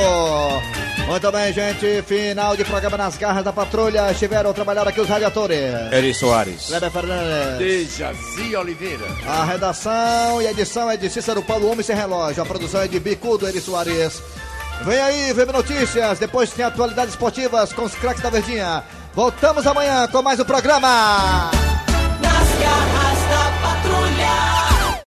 Muito 1.11 1.29
bem, 1.29 1.51
gente. 1.51 2.01
Final 2.03 2.55
de 2.55 2.63
programa 2.63 2.95
nas 2.95 3.17
garras 3.17 3.43
da 3.43 3.51
patrulha. 3.51 4.09
Estiveram 4.09 4.53
trabalhando 4.53 4.87
aqui 4.87 5.01
os 5.01 5.09
radiadores. 5.09 5.59
Eri 5.91 6.13
Soares. 6.13 6.67
Kleber 6.67 6.89
Fernandes. 6.89 7.57
Dejaci 7.57 8.55
Oliveira. 8.55 9.05
A 9.27 9.43
redação 9.43 10.41
e 10.41 10.47
a 10.47 10.51
edição 10.51 10.89
é 10.89 10.95
de 10.95 11.09
Cícero 11.09 11.43
Paulo 11.43 11.69
Homem 11.69 11.83
Sem 11.83 11.97
Relógio. 11.97 12.41
A 12.41 12.45
produção 12.45 12.81
é 12.81 12.87
de 12.87 12.97
Bicudo 12.97 13.45
Eri 13.45 13.59
Soares. 13.59 14.23
Vem 14.85 15.01
aí, 15.01 15.33
VM 15.33 15.51
Notícias. 15.51 16.17
Depois 16.17 16.49
tem 16.51 16.63
atualidades 16.63 17.13
esportivas 17.13 17.73
com 17.73 17.83
os 17.83 17.93
craques 17.93 18.23
da 18.23 18.29
Verdinha. 18.29 18.81
Voltamos 19.13 19.67
amanhã 19.67 20.07
com 20.07 20.21
mais 20.21 20.39
um 20.39 20.45
programa. 20.45 21.51